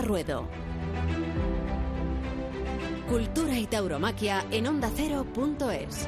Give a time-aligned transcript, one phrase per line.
[0.00, 0.48] Ruedo.
[3.08, 6.06] Cultura y tauromaquia en ondacero.es.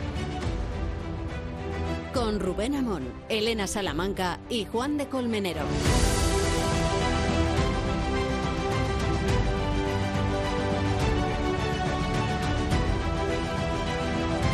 [2.14, 5.62] Con Rubén Amón, Elena Salamanca y Juan de Colmenero.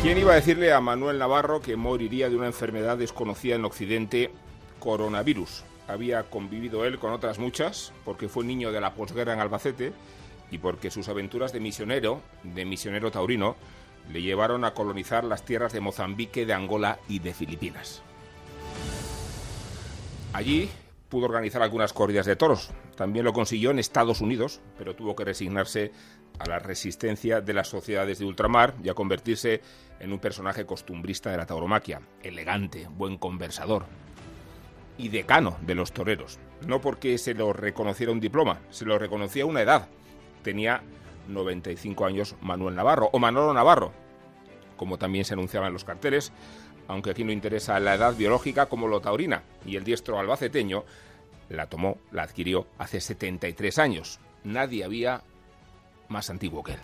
[0.01, 4.31] ¿Quién iba a decirle a Manuel Navarro que moriría de una enfermedad desconocida en Occidente,
[4.79, 5.63] coronavirus?
[5.91, 9.91] Había convivido él con otras muchas, porque fue niño de la posguerra en Albacete
[10.49, 13.57] y porque sus aventuras de misionero, de misionero taurino,
[14.09, 18.01] le llevaron a colonizar las tierras de Mozambique, de Angola y de Filipinas.
[20.31, 20.69] Allí
[21.09, 22.71] pudo organizar algunas corridas de toros.
[22.95, 25.91] También lo consiguió en Estados Unidos, pero tuvo que resignarse
[26.39, 29.61] a la resistencia de las sociedades de ultramar y a convertirse
[29.99, 33.85] en un personaje costumbrista de la tauromaquia, elegante, buen conversador
[34.97, 36.39] y decano de los toreros.
[36.65, 39.87] No porque se lo reconociera un diploma, se lo reconocía una edad.
[40.43, 40.81] Tenía
[41.27, 43.91] 95 años Manuel Navarro o Manolo Navarro,
[44.77, 46.31] como también se anunciaba en los carteles,
[46.87, 50.83] aunque aquí no interesa la edad biológica como lo taurina, y el diestro albaceteño
[51.49, 54.19] la tomó, la adquirió hace 73 años.
[54.43, 55.21] Nadie había
[56.09, 56.79] más antiguo que él.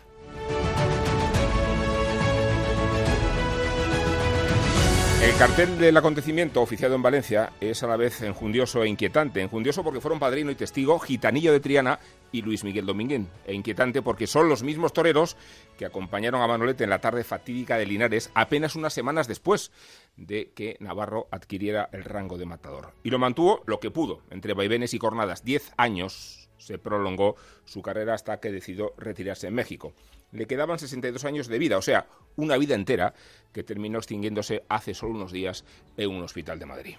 [5.28, 9.42] El cartel del acontecimiento oficiado en Valencia es a la vez enjundioso e inquietante.
[9.42, 12.00] Enjundioso porque fueron padrino y testigo Gitanillo de Triana
[12.32, 13.28] y Luis Miguel Dominguín.
[13.46, 15.36] E inquietante porque son los mismos toreros
[15.78, 19.74] que acompañaron a Manolete en la tarde fatídica de Linares apenas unas semanas después
[20.16, 22.94] de que Navarro adquiriera el rango de matador.
[23.04, 25.44] Y lo mantuvo lo que pudo, entre vaivenes y cornadas.
[25.44, 29.94] Diez años se prolongó su carrera hasta que decidió retirarse en México.
[30.32, 33.14] Le quedaban 62 años de vida, o sea, una vida entera
[33.54, 35.64] que terminó extinguiéndose hace solo unos días
[35.96, 36.96] en un hospital de Madrid.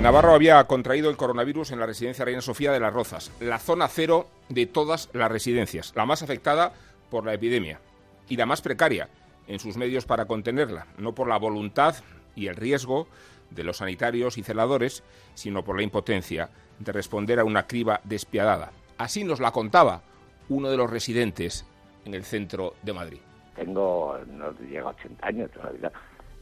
[0.00, 3.86] Navarro había contraído el coronavirus en la residencia Reina Sofía de las Rozas, la zona
[3.86, 6.72] cero de todas las residencias, la más afectada
[7.10, 7.80] por la epidemia
[8.26, 9.10] y la más precaria
[9.46, 11.96] en sus medios para contenerla, no por la voluntad
[12.34, 13.08] y el riesgo
[13.50, 15.02] de los sanitarios y celadores,
[15.34, 18.72] sino por la impotencia de responder a una criba despiadada.
[18.98, 20.02] Así nos la contaba
[20.48, 21.66] uno de los residentes
[22.04, 23.20] en el centro de Madrid.
[23.54, 25.92] Tengo, no llega a 80 años todavía,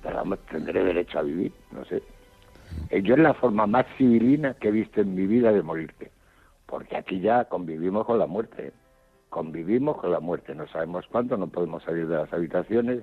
[0.02, 2.02] pero tendré derecho a vivir, no sé.
[2.90, 6.10] Eh, yo es la forma más civilina que he visto en mi vida de morirte,
[6.66, 8.72] porque aquí ya convivimos con la muerte,
[9.28, 13.02] convivimos con la muerte, no sabemos cuándo, no podemos salir de las habitaciones,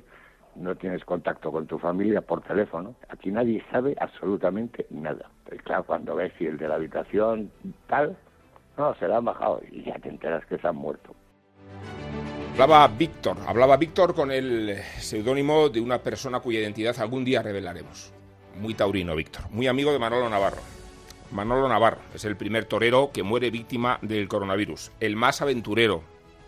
[0.55, 2.95] no tienes contacto con tu familia por teléfono.
[3.09, 5.29] Aquí nadie sabe absolutamente nada.
[5.47, 7.51] Pero claro, cuando ves si el de la habitación
[7.87, 8.17] tal,
[8.77, 11.15] no, se la han bajado y ya te enteras que se han muerto.
[12.53, 18.13] Hablaba Víctor, hablaba Víctor con el seudónimo de una persona cuya identidad algún día revelaremos.
[18.59, 20.61] Muy taurino, Víctor, muy amigo de Manolo Navarro.
[21.31, 26.03] Manolo Navarro es el primer torero que muere víctima del coronavirus, el más aventurero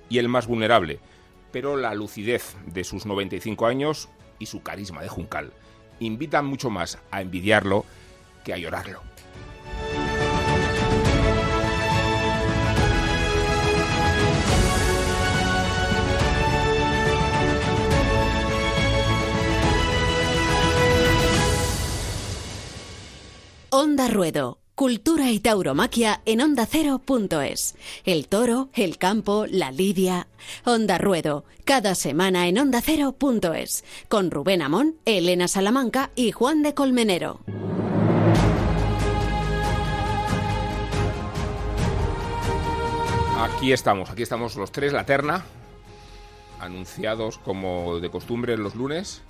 [0.07, 0.99] y el más vulnerable
[1.57, 5.51] pero la lucidez de sus 95 años y su carisma de Juncal
[5.99, 7.83] invitan mucho más a envidiarlo
[8.43, 9.01] que a llorarlo.
[23.71, 27.75] Onda Ruedo Cultura y tauromaquia en onda ondacero.es.
[28.05, 30.27] El toro, el campo, la lidia.
[30.65, 33.83] Onda Ruedo, cada semana en onda ondacero.es.
[34.07, 37.39] Con Rubén Amón, Elena Salamanca y Juan de Colmenero.
[43.39, 45.43] Aquí estamos, aquí estamos los tres, la terna,
[46.59, 49.23] anunciados como de costumbre los lunes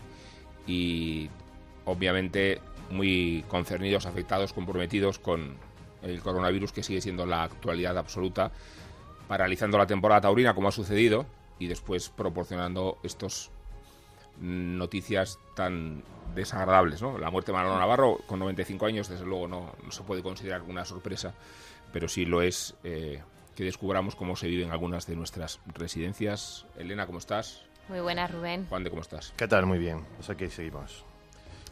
[0.67, 1.29] y
[1.85, 2.59] obviamente
[2.89, 5.57] muy concernidos, afectados, comprometidos con
[6.01, 8.51] el coronavirus que sigue siendo la actualidad absoluta,
[9.27, 11.25] paralizando la temporada taurina como ha sucedido
[11.59, 13.51] y después proporcionando estos
[14.39, 16.03] noticias tan
[16.35, 17.01] desagradables.
[17.01, 17.17] ¿no?
[17.17, 20.85] La muerte de Manolo Navarro con 95 años, desde luego, no, se puede considerar una
[20.85, 21.33] sorpresa,
[21.91, 23.21] pero sí lo es eh,
[23.55, 26.65] que descubramos cómo se vive en algunas de nuestras residencias.
[26.77, 27.63] Elena, ¿cómo estás?
[27.89, 28.67] Muy buenas, Rubén.
[28.67, 29.33] Juan de, ¿cómo estás?
[29.35, 29.65] ¿Qué tal?
[29.65, 30.05] Muy bien.
[30.17, 31.06] Pues aquí seguimos.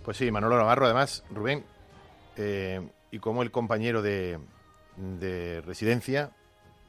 [0.06, 1.64] Pues sí, Manolo Navarro, además, Rubén,
[2.38, 4.40] eh, y como el compañero de,
[5.66, 6.30] residencia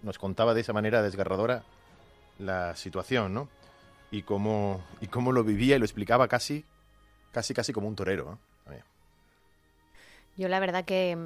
[0.02, 1.64] nos contaba de esa manera desgarradora
[2.38, 3.48] la situación, ¿no?
[4.10, 6.66] Y cómo, y cómo lo vivía y lo explicaba casi,
[7.32, 8.38] casi, casi como un torero.
[10.36, 11.16] Yo la verdad que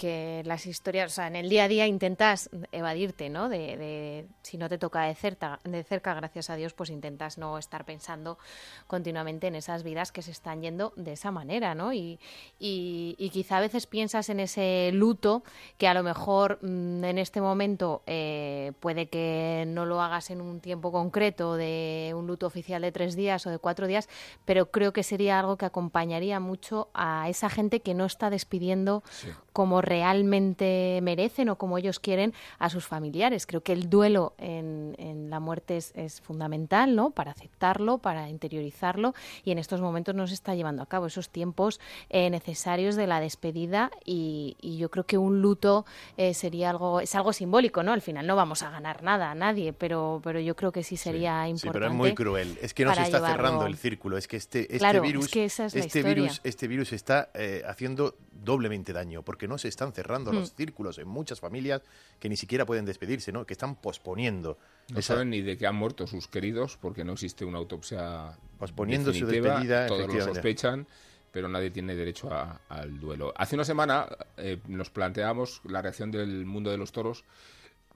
[0.00, 3.50] que las historias, o sea, en el día a día intentas evadirte, ¿no?
[3.50, 7.84] De, si no te toca de cerca, de gracias a Dios, pues intentas no estar
[7.84, 8.38] pensando
[8.86, 11.92] continuamente en esas vidas que se están yendo de esa manera, ¿no?
[11.92, 12.18] Y,
[12.58, 15.42] y, quizá a veces piensas en ese luto
[15.76, 20.40] que a lo mejor mm, en este momento eh, puede que no lo hagas en
[20.40, 24.08] un tiempo concreto de un luto oficial de tres días o de cuatro días,
[24.46, 29.02] pero creo que sería algo que acompañaría mucho a esa gente que no está despidiendo
[29.52, 33.46] como realmente merecen o como ellos quieren a sus familiares.
[33.46, 37.10] Creo que el duelo en, la muerte es, fundamental, ¿no?
[37.10, 39.14] Para aceptarlo, para interiorizarlo
[39.44, 43.06] y en estos momentos no se está llevando a cabo esos tiempos eh, necesarios de
[43.06, 45.84] la despedida y, yo creo que un luto
[46.16, 47.92] eh, sería algo es algo simbólico, ¿no?
[47.92, 50.96] Al final no vamos a ganar nada a nadie, pero pero yo creo que sí
[50.96, 51.60] sería importante.
[51.60, 52.58] Sí, pero es muy cruel.
[52.62, 54.16] Es que no se está cerrando el círculo.
[54.16, 59.39] Es que este este virus este virus este virus está eh, haciendo doblemente daño porque
[59.48, 60.56] no se están cerrando los mm.
[60.56, 61.82] círculos en muchas familias
[62.18, 63.46] que ni siquiera pueden despedirse, ¿no?
[63.46, 64.58] que están posponiendo.
[64.92, 69.12] No saben ni de qué han muerto sus queridos porque no existe una autopsia posponiendo
[69.12, 69.86] su despedida.
[69.86, 70.86] Todos lo sospechan
[71.32, 72.28] pero nadie tiene derecho
[72.68, 73.32] al duelo.
[73.36, 77.24] Hace una semana eh, nos planteamos la reacción del mundo de los toros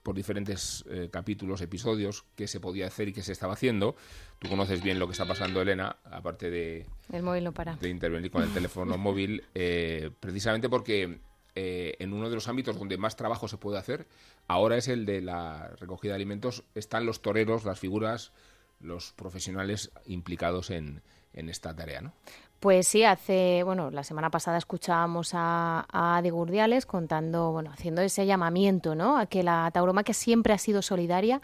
[0.03, 3.95] por diferentes eh, capítulos, episodios, qué se podía hacer y qué se estaba haciendo.
[4.37, 7.75] Tú conoces bien lo que está pasando, Elena, aparte de, el móvil no para.
[7.75, 11.17] de intervenir con el teléfono móvil, eh, precisamente porque
[11.55, 14.07] eh, en uno de los ámbitos donde más trabajo se puede hacer,
[14.47, 18.33] ahora es el de la recogida de alimentos, están los toreros, las figuras,
[18.79, 21.01] los profesionales implicados en,
[21.33, 22.13] en esta tarea, ¿no?
[22.59, 28.01] Pues sí, hace, bueno, la semana pasada escuchábamos a, a Adi Gurdiales contando, bueno, haciendo
[28.01, 29.17] ese llamamiento, ¿no?
[29.17, 31.41] A que la tauromaquia siempre ha sido solidaria,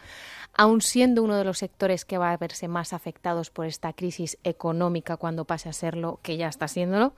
[0.53, 4.39] aun siendo uno de los sectores que va a verse más afectados por esta crisis
[4.43, 7.13] económica cuando pase a serlo, que ya está siéndolo.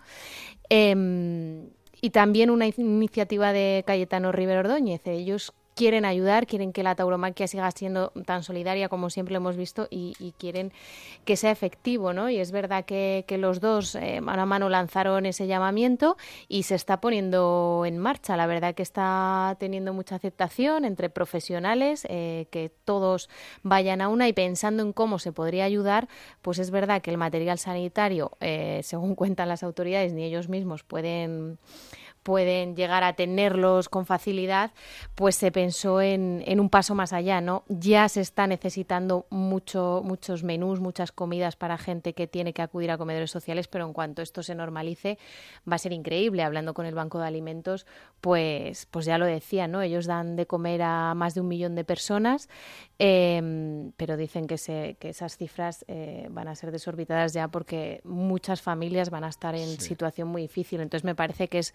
[0.69, 1.69] Em,
[2.03, 5.07] y también una iniciativa de Cayetano Rivero Ordóñez.
[5.07, 9.87] Ellos quieren ayudar, quieren que la tauromaquia siga siendo tan solidaria como siempre hemos visto
[9.89, 10.71] y, quieren
[11.25, 12.29] que sea efectivo, ¿no?
[12.29, 16.17] Y es verdad que, los dos eh, mano a mano lanzaron ese llamamiento
[16.47, 18.37] y se está poniendo en marcha.
[18.37, 23.29] La verdad que está teniendo mucha aceptación entre profesionales, eh, que todos
[23.63, 26.07] vayan a una y pensando en cómo se podría ayudar,
[26.41, 30.83] pues es verdad que el material sanitario, eh, según cuentan las autoridades, ni ellos mismos
[30.83, 31.57] pueden
[32.23, 34.71] pueden llegar a tenerlos con facilidad,
[35.15, 37.63] pues se pensó en, en, un paso más allá, ¿no?
[37.67, 42.91] Ya se está necesitando mucho, muchos menús, muchas comidas para gente que tiene que acudir
[42.91, 45.17] a comedores sociales, pero en cuanto esto se normalice
[45.69, 46.43] va a ser increíble.
[46.43, 47.85] Hablando con el Banco de Alimentos,
[48.21, 49.81] pues, pues ya lo decía, ¿no?
[49.81, 52.49] Ellos dan de comer a más de un millón de personas,
[52.99, 58.01] eh, pero dicen que, se, que esas cifras eh, van a ser desorbitadas ya porque
[58.03, 60.81] muchas familias van a estar en situación muy difícil.
[60.81, 61.73] Entonces me parece que es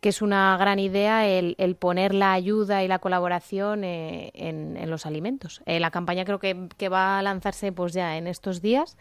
[0.00, 5.06] que es una gran idea el, poner la ayuda y la colaboración eh, en, los
[5.06, 5.62] alimentos.
[5.66, 8.96] Eh, la campaña creo que, va a lanzarse pues ya en estos días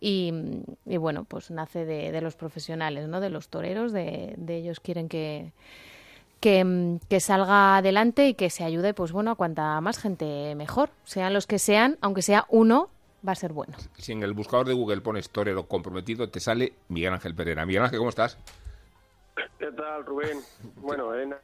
[0.00, 0.32] y,
[0.84, 3.20] bueno, pues nace de, los profesionales, ¿no?
[3.20, 5.52] de los toreros, de, ellos quieren que,
[6.40, 11.32] que, salga adelante y que se ayude, pues bueno, a cuanta más gente mejor, sean
[11.32, 12.90] los que sean, aunque sea uno,
[13.26, 13.76] va a ser bueno.
[13.96, 17.64] Si en el buscador de Google pones torero comprometido, te sale Miguel Ángel Pereira.
[17.64, 18.38] Miguel Ángel, ¿cómo estás?
[19.58, 20.38] ¿Qué tal, Rubén?
[20.76, 21.36] Bueno, Elena.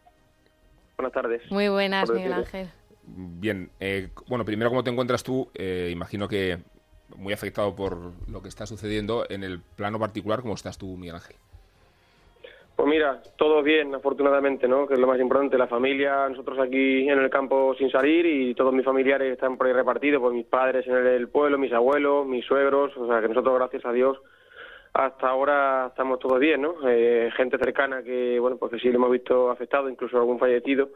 [0.97, 1.51] Buenas tardes.
[1.51, 2.71] Muy buenas, Miguel Ángel.
[3.05, 5.49] Bien, eh, bueno, primero, ¿cómo te encuentras tú?
[5.55, 6.59] Eh, imagino que
[7.17, 7.97] muy afectado por
[8.29, 9.25] lo que está sucediendo.
[9.31, 11.37] En el plano particular, ¿cómo estás tú, Miguel Ángel?
[12.79, 14.87] Pues mira, todo bien, afortunadamente, ¿no?
[14.87, 15.59] Que es lo más importante.
[15.59, 19.67] La familia, nosotros aquí en el campo sin salir y todos mis familiares están por
[19.67, 23.29] ahí repartidos, pues mis padres en el pueblo, mis abuelos, mis suegros, o sea que
[23.29, 24.19] nosotros, gracias a Dios,
[24.99, 26.75] hasta ahora estamos todos bien, ¿no?
[26.89, 30.91] Eh, gente cercana que, bueno, pues que sí le hemos visto afectado, incluso algún fallecido,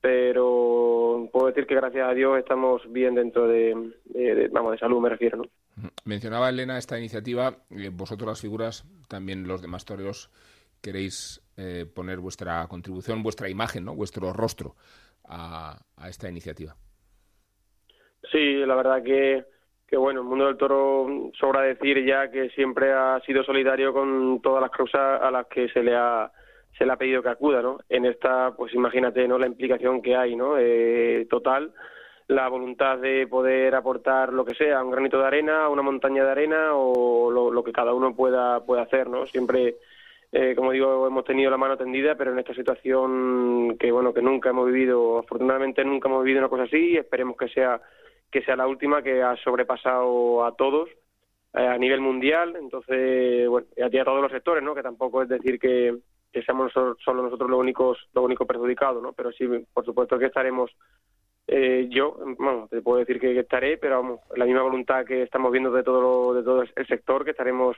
[0.00, 3.74] pero puedo decir que gracias a Dios estamos bien dentro de,
[4.52, 5.44] vamos, de salud me refiero, ¿no?
[6.04, 10.30] Mencionaba Elena esta iniciativa, eh, vosotros las figuras, también los demás toreros,
[10.80, 13.96] queréis eh, poner vuestra contribución, vuestra imagen, ¿no?
[13.96, 14.76] Vuestro rostro
[15.24, 16.76] a esta iniciativa.
[18.30, 19.44] Sí, la verdad que
[19.92, 24.40] que bueno, el mundo del toro sobra decir ya que siempre ha sido solidario con
[24.40, 26.32] todas las causas a las que se le ha
[26.78, 27.78] se le ha pedido que acuda, ¿no?
[27.90, 29.38] En esta, pues imagínate, ¿no?
[29.38, 30.54] La implicación que hay, ¿no?
[30.56, 31.74] Eh, total,
[32.28, 36.30] la voluntad de poder aportar lo que sea, un granito de arena, una montaña de
[36.30, 39.26] arena o lo, que cada uno pueda pueda hacer, ¿no?
[39.26, 39.76] Siempre,
[40.32, 44.22] eh, como digo, hemos tenido la mano tendida, pero en esta situación que bueno que
[44.22, 47.78] nunca hemos vivido, afortunadamente nunca hemos vivido una cosa así, y esperemos que sea
[48.32, 50.88] que sea la última que ha sobrepasado a todos
[51.54, 54.74] eh, a nivel mundial, entonces, bueno, y a, todos los sectores, ¿no?
[54.74, 55.94] Que tampoco es decir que,
[56.46, 59.12] seamos solo nosotros los únicos los únicos perjudicados, ¿no?
[59.12, 60.70] Pero sí, por supuesto que estaremos
[61.46, 65.52] eh, yo, bueno, te puedo decir que, estaré, pero vamos, la misma voluntad que estamos
[65.52, 67.76] viendo de todo de todo el sector, que estaremos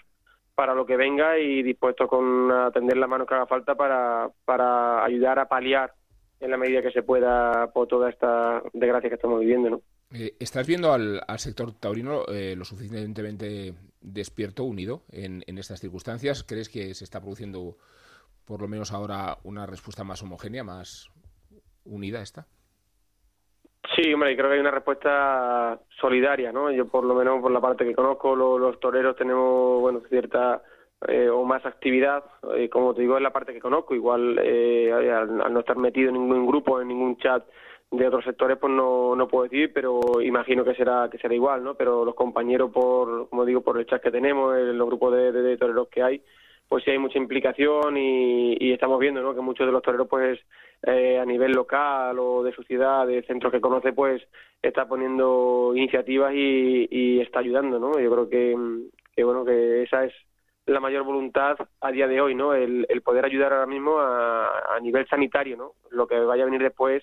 [0.55, 5.05] para lo que venga y dispuestos con atender la mano que haga falta para, para
[5.05, 5.93] ayudar a paliar
[6.39, 9.81] en la medida que se pueda por toda esta desgracia que estamos viviendo, ¿no?
[10.15, 16.45] Eh, ¿Estás viendo al, sector taurino eh, lo suficientemente despierto, unido en, en estas circunstancias?
[16.45, 17.77] ¿Crees que se está produciendo,
[18.47, 21.11] por lo menos ahora, una respuesta más homogénea, más
[21.85, 22.47] unida esta?
[23.95, 26.71] Sí, hombre, creo que hay una respuesta solidaria, ¿no?
[26.71, 30.63] Yo, por lo menos, por la parte que conozco, los, toreros tenemos, bueno, cierta
[31.07, 32.25] eh, o más actividad,
[32.57, 33.95] eh, como te digo, es la parte que conozco.
[33.95, 37.45] Igual, eh, al, no estar metido en ningún grupo, en ningún chat
[37.97, 41.63] de otros sectores, pues no, no puedo decir, pero imagino que será que será igual,
[41.63, 41.75] ¿no?
[41.75, 45.89] Pero los compañeros, por como digo, por el chat que tenemos, los grupos de, toreros
[45.89, 46.23] que hay,
[46.69, 49.35] pues sí hay mucha implicación y, estamos viendo ¿no?
[49.35, 50.41] que muchos de los toreros pues
[50.83, 54.23] eh, a nivel local o de su ciudad, de centros que conoce, pues
[54.61, 57.99] está poniendo iniciativas y, está ayudando, ¿no?
[57.99, 60.13] Yo creo que, bueno que esa es
[60.67, 62.55] la mayor voluntad a día de hoy, ¿no?
[62.55, 65.73] El, poder ayudar ahora mismo a, nivel sanitario, ¿no?
[65.91, 67.03] Lo que vaya a venir después,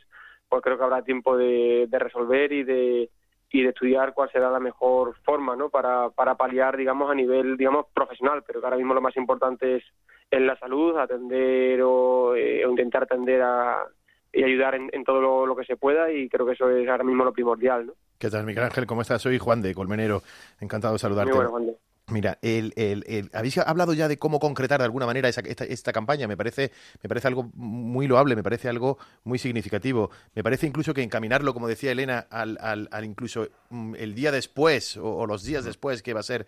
[0.51, 3.10] pues creo que habrá tiempo de resolver y de
[3.51, 5.70] y de estudiar cuál será la mejor forma ¿no?
[5.70, 9.77] para, para paliar digamos a nivel digamos profesional pero que ahora mismo lo más importante
[9.77, 9.84] es
[10.29, 13.86] en la salud atender o, eh, intentar atender a,
[14.31, 17.25] y ayudar en, todo lo, que se pueda y creo que eso es ahora mismo
[17.25, 17.93] lo primordial ¿no?
[18.17, 18.86] ¿Qué tal Miguel Ángel?
[18.86, 19.22] ¿Cómo estás?
[19.22, 20.22] Soy Juan de Colmenero
[20.62, 21.77] encantado de saludarte Muy bueno, Juan de.
[22.12, 26.27] Mira, el, el, habéis hablado ya de cómo concretar de alguna manera esta, esta, campaña.
[26.27, 30.12] Me parece, me parece algo muy loable, me parece algo muy significativo.
[30.36, 34.98] Me parece incluso que encaminarlo, como decía Elena, al, al, incluso mm, el día después
[34.98, 36.46] o, los días después que va a ser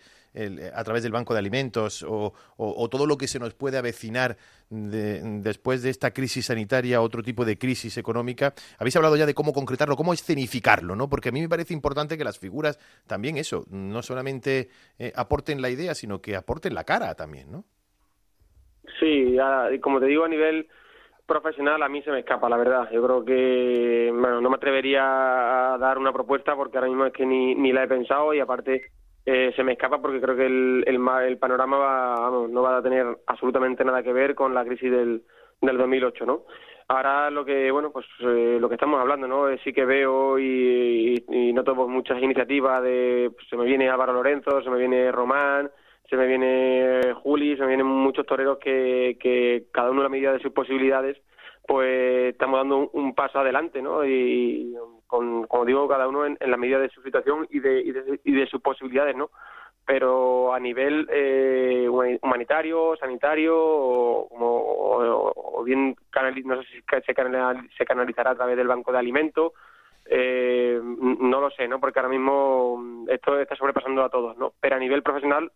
[0.73, 2.33] a través del Banco de Alimentos o,
[2.89, 4.37] todo lo que se nos puede avecinar
[4.69, 8.53] después de esta crisis sanitaria, otro tipo de crisis económica.
[8.79, 11.09] Habéis hablado ya de cómo concretarlo, cómo escenificarlo, ¿no?
[11.09, 15.61] Porque a mí me parece importante que las figuras también eso, no solamente eh, aporten
[15.61, 17.65] la idea, sino que aporten la cara también, ¿no?
[18.99, 19.37] Sí,
[19.81, 20.67] como te digo, a nivel
[21.25, 22.89] profesional a mí se me escapa, la verdad.
[22.91, 27.13] Yo creo que, bueno, no me atrevería a dar una propuesta porque ahora mismo es
[27.13, 28.91] que ni, ni la he pensado y aparte
[29.25, 33.17] eh, se me escapa porque creo que el, el, el panorama no va a tener
[33.27, 35.23] absolutamente nada que ver con la crisis del,
[35.61, 36.43] del 2008, ¿no?
[36.89, 39.49] Ahora lo que, bueno, pues eh, lo que estamos hablando, ¿no?
[39.49, 43.89] Eh, sí que veo y, y, noto pues, muchas iniciativas de, pues, se me viene
[43.89, 45.71] Álvaro Lorenzo, se me viene Román,
[46.09, 50.09] se me viene Juli, se me vienen muchos toreros que, que cada uno a la
[50.09, 51.17] medida de sus posibilidades,
[51.65, 54.05] pues estamos dando un, paso adelante, ¿no?
[54.05, 54.75] Y,
[55.07, 57.81] con, como digo, cada uno en, la medida de su situación y de,
[58.23, 59.29] y de, sus posibilidades, ¿no?
[59.85, 61.87] Pero a nivel eh,
[62.21, 65.95] humanitario, sanitario, o, o, bien
[66.45, 67.13] no sé si se,
[67.77, 69.53] se canalizará a través del banco de alimentos,
[70.05, 71.79] eh, no lo sé, ¿no?
[71.79, 74.53] Porque ahora mismo esto está sobrepasando a todos, ¿no?
[74.59, 75.51] Pero a nivel profesional,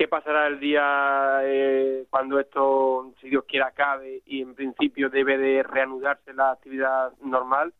[0.00, 5.36] ¿qué pasará el día eh, cuando esto, si Dios quiera, acabe y en principio debe
[5.36, 7.74] de reanudarse la actividad normal?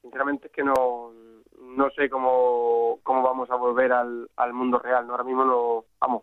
[0.00, 1.12] sinceramente es que no,
[1.60, 5.06] no sé cómo, cómo vamos a volver al, al mundo real.
[5.06, 5.12] ¿no?
[5.12, 6.22] Ahora mismo no, vamos,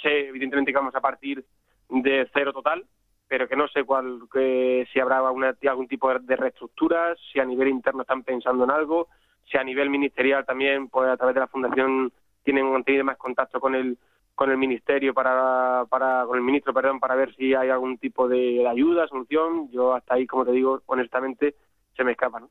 [0.00, 1.44] sé evidentemente que vamos a partir
[1.90, 2.86] de cero total,
[3.28, 7.68] pero que no sé cuál, que, si habrá algún tipo de, reestructuras, si a nivel
[7.68, 9.08] interno están pensando en algo,
[9.44, 12.10] si a nivel ministerial también, pues a través de la fundación
[12.44, 13.98] tienen tenido más contacto con el
[14.36, 18.28] con el ministerio para, para con el ministro perdón para ver si hay algún tipo
[18.28, 21.56] de ayuda solución yo hasta ahí como te digo honestamente
[21.96, 22.50] se me escapa ¿no?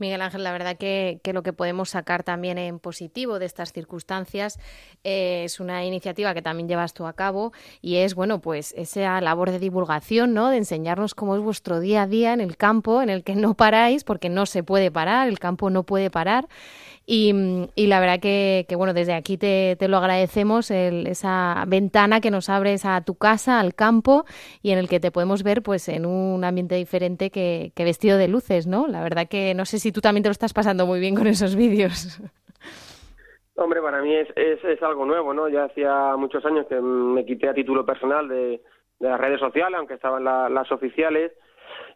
[0.00, 4.58] Miguel Ángel, la verdad que, lo que podemos sacar también en positivo de estas circunstancias
[5.04, 7.52] eh, es una iniciativa que también llevas tú a cabo
[7.82, 10.48] y es, bueno, pues esa labor de divulgación, ¿no?
[10.48, 13.52] De enseñarnos cómo es vuestro día a día en el campo, en el que no
[13.54, 16.48] paráis, porque no se puede parar, el campo no puede parar.
[17.12, 22.84] Y, la verdad que, bueno, desde aquí te, lo agradecemos, esa ventana que nos abres
[22.84, 24.24] a tu casa, al campo,
[24.62, 28.28] y en el que te podemos ver pues en un ambiente diferente que, vestido de
[28.28, 28.86] luces, ¿no?
[28.86, 31.26] La verdad que no sé si tú también te lo estás pasando muy bien con
[31.26, 32.20] esos vídeos.
[33.56, 35.48] Hombre, para mí es, es, algo nuevo, ¿no?
[35.48, 38.60] Ya hacía muchos años que me quité a título personal de,
[39.00, 41.32] las redes sociales, aunque estaban las oficiales,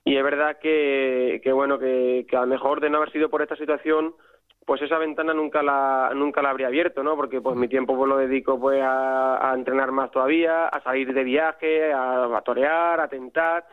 [0.04, 3.30] y es verdad que, que bueno, que, que a lo mejor de no haber sido
[3.30, 4.12] por esta situación,
[4.66, 8.09] pues esa ventana nunca la nunca la habría abierto no porque pues mi tiempo pues
[8.09, 13.66] lo dedico pues a, entrenar más todavía a salir de viaje a, torear a tentar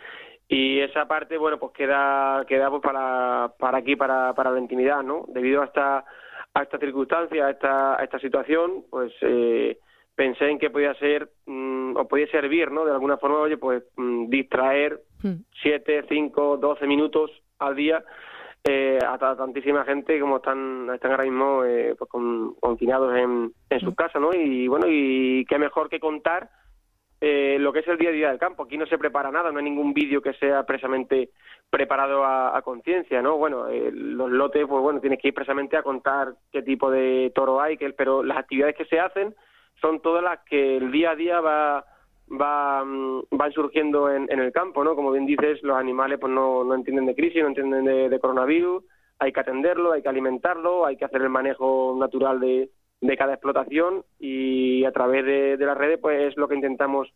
[0.48, 5.02] y esa parte bueno pues queda queda pues para para aquí para para la intimidad
[5.04, 6.06] no debido a esta
[6.54, 9.78] a esta circunstancia a esta a esta situación pues eh,
[10.16, 12.86] pensé en que podía ser mm, o podía servir, ¿no?
[12.86, 15.44] De alguna forma, oye, pues mm, distraer Hmm.
[15.62, 17.30] siete, cinco, doce minutos
[17.60, 18.04] al día
[18.64, 23.52] eh, a ta- tantísima gente como están, están ahora mismo eh, pues con- confinados en,
[23.70, 24.34] en sus casas, ¿no?
[24.34, 26.50] Y bueno, y qué mejor que contar
[27.20, 28.64] eh, lo que es el día a día del campo.
[28.64, 31.30] Aquí no se prepara nada, no hay ningún vídeo que sea precisamente
[31.70, 33.38] preparado a, a conciencia, ¿no?
[33.38, 37.32] Bueno, eh, los lotes, pues bueno, tienes que ir precisamente a contar qué tipo de
[37.34, 39.36] toro hay, que, pero las actividades que se hacen
[39.80, 41.86] son todas las que el día a día va
[42.40, 44.96] va mm, van surgiendo en, en el campo, ¿no?
[44.96, 48.84] Como bien dices, los animales pues no, no entienden de crisis, no entienden de, coronavirus,
[49.20, 52.70] hay que atenderlo, hay que alimentarlo, hay que hacer el manejo natural de,
[53.18, 57.12] cada explotación y a través de, las redes pues es lo que intentamos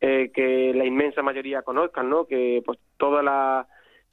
[0.00, 2.26] eh, que la inmensa mayoría conozcan, ¿no?
[2.26, 3.66] Que pues toda la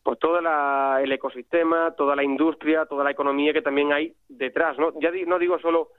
[0.04, 4.78] pues todo la, el ecosistema, toda la industria, toda la economía que también hay detrás,
[4.80, 5.00] ¿no?
[5.00, 5.90] Ya no digo solo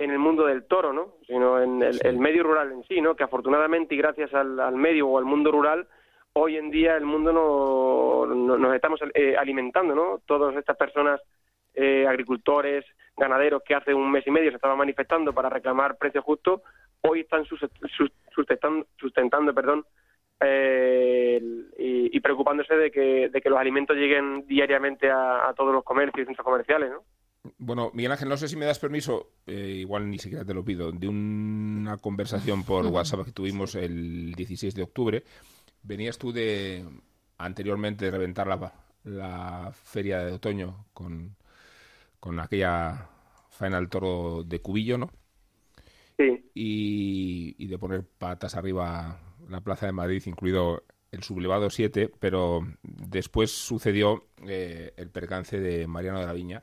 [0.00, 1.14] en el mundo del toro, ¿no?
[1.26, 3.14] Sino en el, el medio rural en sí, ¿no?
[3.14, 5.86] Que afortunadamente y gracias al, al medio o al mundo rural,
[6.32, 10.20] hoy en día el mundo no, no- nos estamos eh, alimentando, ¿no?
[10.26, 11.20] Todas estas personas,
[11.74, 12.84] eh, agricultores,
[13.16, 16.62] ganaderos que hace un mes y medio se estaban manifestando para reclamar precios justos,
[17.02, 17.60] hoy están sus-
[17.96, 19.84] sus- sustentando, sustentando, perdón,
[20.40, 21.40] eh,
[21.78, 25.84] y, y preocupándose de que, de que los alimentos lleguen diariamente a, a todos los
[25.84, 27.02] comercios y centros comerciales, ¿no?
[27.58, 30.64] Bueno, Miguel Ángel, no sé si me das permiso, eh, igual ni siquiera te lo
[30.64, 35.24] pido, de una conversación por WhatsApp que tuvimos el 16 de octubre.
[35.82, 36.84] Venías tú de
[37.38, 38.72] anteriormente de reventar la,
[39.04, 41.34] la feria de otoño con,
[42.18, 43.08] con aquella
[43.48, 45.10] faena del toro de Cubillo, ¿no?
[46.18, 49.18] Sí, y, y de poner patas arriba
[49.48, 55.86] la Plaza de Madrid, incluido el sublevado 7, pero después sucedió eh, el percance de
[55.86, 56.62] Mariano de la Viña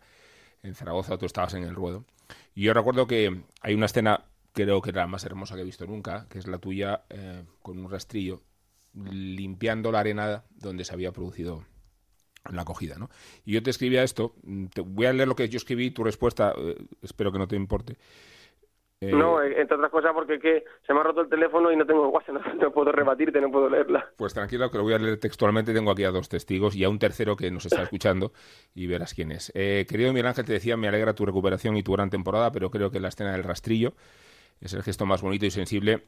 [0.67, 2.05] en Zaragoza, tú estabas en el ruedo.
[2.53, 5.65] Y yo recuerdo que hay una escena, creo que era la más hermosa que he
[5.65, 8.41] visto nunca, que es la tuya eh, con un rastrillo
[8.93, 11.63] limpiando la arena donde se había producido
[12.51, 13.09] la acogida, ¿no?
[13.45, 14.35] Y yo te escribía esto,
[14.73, 17.55] te voy a leer lo que yo escribí, tu respuesta, eh, espero que no te
[17.55, 17.97] importe.
[18.99, 21.75] Eh, no, eh, entre otras cosas porque que se me ha roto el teléfono y
[21.75, 24.09] no tengo WhatsApp, no, no puedo rebatirte, no puedo leerla.
[24.15, 25.73] Pues tranquilo, que lo voy a leer textualmente.
[25.73, 28.31] Tengo aquí a dos testigos y a un tercero que nos está escuchando
[28.73, 29.51] y verás quién es.
[29.53, 32.71] Eh, querido Miguel Ángel, te decía, me alegra tu recuperación y tu gran temporada, pero
[32.71, 33.93] creo que la escena del rastrillo
[34.61, 36.05] es el gesto más bonito y sensible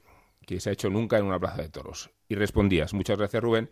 [0.48, 2.10] que se ha hecho nunca en una plaza de toros.
[2.28, 3.70] Y respondías, muchas gracias Rubén,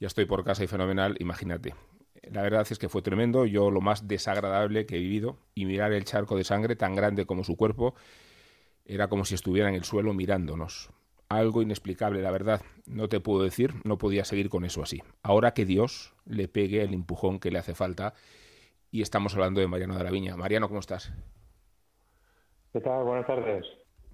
[0.00, 1.74] ya estoy por casa y fenomenal, imagínate.
[2.32, 5.92] La verdad es que fue tremendo, yo lo más desagradable que he vivido y mirar
[5.92, 7.94] el charco de sangre tan grande como su cuerpo
[8.84, 10.90] era como si estuviera en el suelo mirándonos.
[11.28, 12.60] Algo inexplicable, la verdad.
[12.86, 15.02] No te puedo decir, no podía seguir con eso así.
[15.22, 18.14] Ahora que Dios le pegue el empujón que le hace falta.
[18.90, 20.36] Y estamos hablando de Mariano de la Viña.
[20.36, 21.12] Mariano, ¿cómo estás?
[22.72, 23.04] ¿Qué tal?
[23.04, 23.64] Buenas tardes.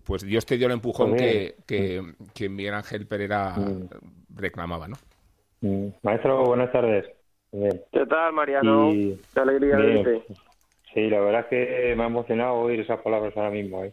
[0.04, 3.88] Pues Dios te dio el empujón Pues que, que, que Miguel Ángel Pereira Mm.
[4.34, 4.96] reclamaba, ¿no?
[5.60, 7.06] Mm, Maestro, buenas tardes.
[7.52, 7.82] Bien.
[7.92, 8.92] ¿Qué tal, Mariano?
[8.94, 10.22] Y- Qué alegría verte.
[10.94, 13.84] Sí, la verdad es que me ha emocionado oír esas palabras ahora mismo.
[13.84, 13.92] ¿eh?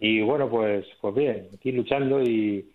[0.00, 2.68] Y bueno, pues, pues bien, aquí luchando y,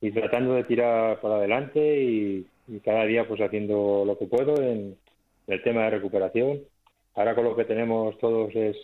[0.00, 2.46] y tratando de tirar para adelante y,
[2.84, 4.96] cada día pues haciendo lo que puedo en,
[5.46, 6.60] el tema de recuperación.
[7.14, 8.76] Ahora con lo que tenemos todos es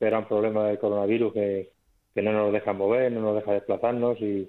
[0.00, 1.70] el gran problema del coronavirus que,
[2.14, 4.48] que no nos deja mover, no nos deja desplazarnos y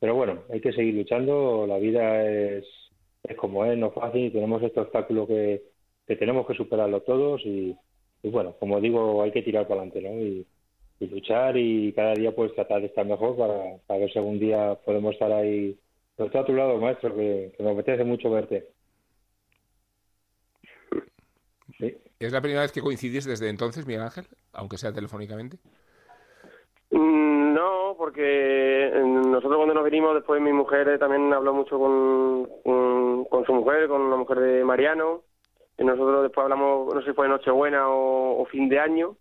[0.00, 2.66] pero bueno, hay que seguir luchando, la vida es,
[3.22, 5.62] es como es, no es fácil, tenemos este obstáculo que,
[6.06, 7.76] que tenemos que superarlo todos y,
[8.22, 10.20] y bueno, como digo, hay que tirar para adelante, ¿no?
[10.20, 10.46] Y,
[11.02, 14.38] y luchar y cada día pues tratar de estar mejor para, para ver si algún
[14.38, 15.78] día podemos estar ahí.
[16.16, 18.68] Pero estoy a tu lado, maestro, que, que me apetece mucho verte.
[21.78, 21.96] Sí.
[22.20, 24.26] ¿Es la primera vez que coincidís desde entonces, Miguel Ángel?
[24.52, 25.58] Aunque sea telefónicamente.
[26.90, 31.78] Mm, No, porque eh, nosotros cuando nos vinimos, después mi mujer eh, también habló mucho
[31.78, 35.22] con, con, con su mujer, con la mujer de Mariano.
[35.78, 39.16] Y nosotros después hablamos, no sé si fue Nochebuena o, o fin de año.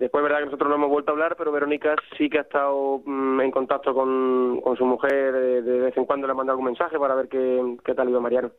[0.00, 3.02] Después, verdad que nosotros no hemos vuelto a hablar, pero Verónica sí que ha estado
[3.04, 5.34] mm, en contacto con, su mujer.
[5.34, 8.18] eh, de vez en cuando le ha mandado algún mensaje para ver qué, tal iba
[8.18, 8.50] Mariano.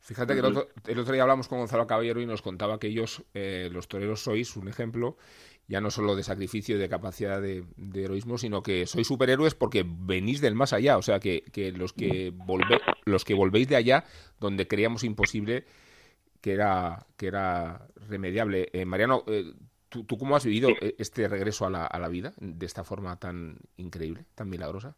[0.00, 3.70] Fíjate que el otro, día hablamos con Gonzalo Caballero y nos contaba que ellos, eh,
[3.72, 5.16] los toreros, sois un ejemplo
[5.66, 9.84] ya no solo de sacrificio y de capacidad de, heroísmo, sino que sois superhéroes porque
[9.84, 10.96] venís del más allá.
[10.96, 14.04] O sea, que, que los, que volve, los que volvéis de allá,
[14.38, 15.64] donde creíamos imposible
[16.40, 18.68] que era, que era remediable.
[18.72, 19.54] Eh, Mariano, eh,
[19.88, 22.84] ¿tú, ¿tú cómo has vivido eh, este regreso a la, a la vida de esta
[22.84, 24.96] forma tan increíble, tan milagrosa?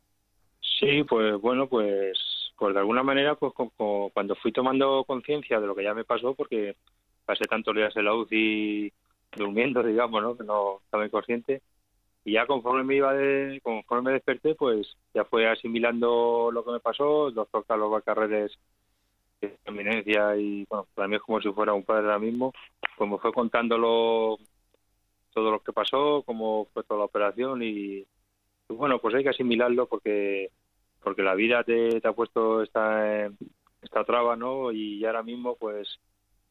[0.80, 2.18] Sí, pues bueno, pues,
[2.56, 5.94] pues de alguna manera, pues co- co- cuando fui tomando conciencia de lo que ya
[5.94, 6.76] me pasó, porque
[7.24, 8.92] pasé tantos días en la UCI
[9.36, 10.36] durmiendo, digamos, ¿no?
[10.36, 11.62] Que no estaba inconsciente.
[12.24, 16.72] y ya conforme me iba de, conforme me desperté, pues ya fue asimilando lo que
[16.72, 18.58] me pasó, el doctor Carlos Bacarreres
[19.64, 22.52] eminencia y bueno, para mí es como si fuera un padre ahora mismo,
[22.96, 24.38] pues me fue contándolo
[25.32, 28.04] todo lo que pasó, cómo fue toda la operación y,
[28.68, 30.50] bueno, pues hay que asimilarlo porque
[31.02, 33.30] porque la vida te, ha puesto esta,
[33.82, 34.72] esta traba, ¿no?
[34.72, 35.98] Y ahora mismo pues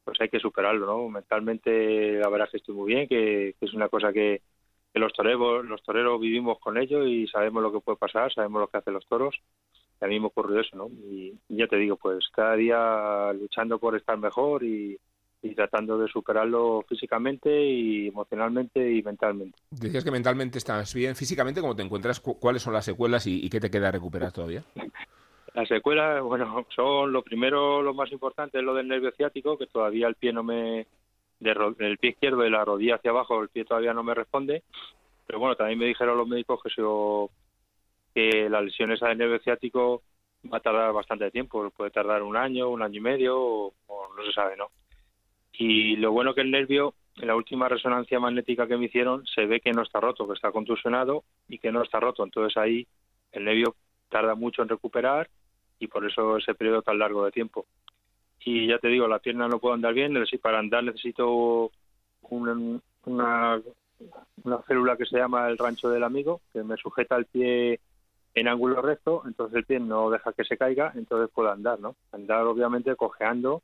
[0.03, 1.09] pues hay que superarlo, ¿no?
[1.09, 4.41] Mentalmente la verdad es que estoy muy bien, que, es una cosa que,
[4.93, 8.67] los toreros los toreros vivimos con ello y sabemos lo que puede pasar, sabemos lo
[8.67, 9.35] que hacen los toros
[10.01, 10.87] y a mí me ocurrió eso, ¿no?
[10.87, 14.97] Y, ya te digo, pues cada día luchando por estar mejor y,
[15.55, 19.57] tratando de superarlo físicamente y emocionalmente y mentalmente.
[19.71, 22.19] Decías que mentalmente estás bien, físicamente, ¿cómo te encuentras?
[22.19, 24.63] ¿Cuáles son las secuelas y, qué te queda recuperar todavía?
[25.53, 29.65] Las secuelas, bueno, son lo primero, lo más importante es lo del nervio ciático, que
[29.65, 30.85] todavía el pie no me,
[31.39, 34.61] del pie izquierdo de la rodilla hacia abajo, el pie todavía no me responde.
[35.25, 36.71] Pero bueno, también me dijeron los médicos que,
[38.13, 40.03] que la lesión esa del nervio ciático
[40.51, 43.73] va a tardar bastante tiempo, puede tardar un año, un año y medio, o,
[44.15, 44.69] no se sabe, ¿no?
[45.57, 49.45] Y lo bueno que el nervio, en la última resonancia magnética que me hicieron, se
[49.45, 52.23] ve que no está roto, que está contusionado y que no está roto.
[52.23, 52.87] Entonces ahí
[53.31, 53.75] el nervio
[54.09, 55.27] tarda mucho en recuperar
[55.79, 57.65] y por eso ese periodo tan largo de tiempo
[58.47, 61.69] y ya te digo, la pierna no puedo andar bien, para andar necesito
[62.21, 63.61] una, una,
[64.65, 67.81] célula que se llama el rancho del amigo, que me sujeta el pie
[68.35, 71.97] en ángulo recto, entonces el pie no deja que se caiga, entonces puedo andar, ¿no?
[72.13, 73.63] Andar obviamente cojeando,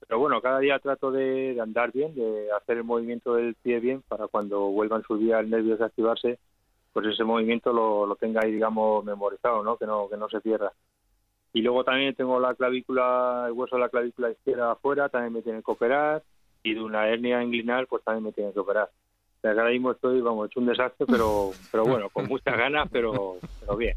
[0.00, 4.02] pero bueno, cada día trato de, andar bien, de hacer el movimiento del pie bien
[4.08, 6.38] para cuando vuelvan sus días nervios de activarse,
[6.92, 9.76] pues ese movimiento lo, lo tenga ahí, digamos, memorizado, ¿no?
[9.76, 10.72] Que no, que no se pierda.
[11.52, 15.42] Y luego también tengo la clavícula, el hueso de la clavícula izquierda afuera, también me
[15.42, 16.22] tienen que operar.
[16.62, 18.90] Y de una hernia inguinal, pues también me tienen que operar.
[19.38, 22.88] O sea, ahora mismo estoy, vamos, hecho un desastre, pero, pero bueno, con muchas ganas,
[22.90, 23.96] pero, pero bien.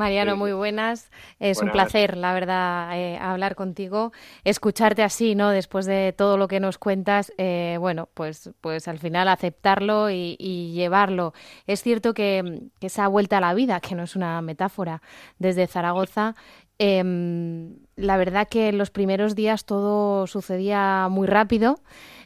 [0.00, 1.10] Mariano, muy buenas.
[1.38, 4.12] Es un placer, la verdad, eh, hablar contigo,
[4.44, 5.50] escucharte así, ¿no?
[5.50, 10.72] Después de todo lo que nos cuentas, eh, bueno, pues, pues al final aceptarlo y,
[10.72, 11.34] llevarlo.
[11.66, 15.02] Es cierto que, que, esa vuelta a la vida, que no es una metáfora,
[15.38, 16.34] desde Zaragoza,
[16.80, 21.80] em, la verdad que en los primeros días todo sucedía muy rápido.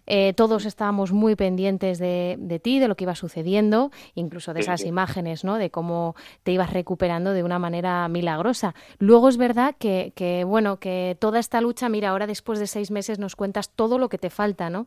[0.06, 4.60] Eh, todos estábamos muy pendientes de, de, ti, de lo que iba sucediendo, incluso de
[4.60, 5.56] esas imágenes, ¿no?
[5.56, 8.74] De cómo te ibas recuperando de una manera milagrosa.
[8.98, 12.90] Luego es verdad que, que, bueno, que toda esta lucha, mira, ahora después de seis
[12.90, 14.86] meses nos cuentas todo lo que te falta, ¿no?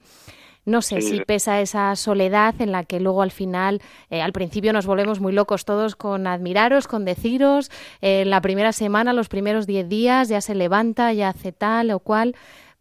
[0.68, 4.74] No sé si pesa esa soledad en la que luego al final, eh, al principio
[4.74, 7.70] nos volvemos muy locos todos con admiraros, con deciros,
[8.02, 11.90] eh, en la primera semana, los primeros diez días, ya se levanta, ya hace tal
[11.92, 12.36] o cual,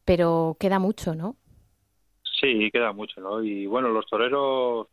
[0.05, 1.37] pero queda mucho, ¿no?
[2.40, 3.40] Sí, queda mucho, ¿no?
[3.40, 4.88] Y bueno, los toreros,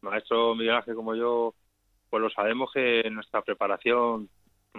[0.00, 1.52] maestro Miguel Ángel como yo,
[2.08, 4.30] pues lo sabemos que nuestra preparación,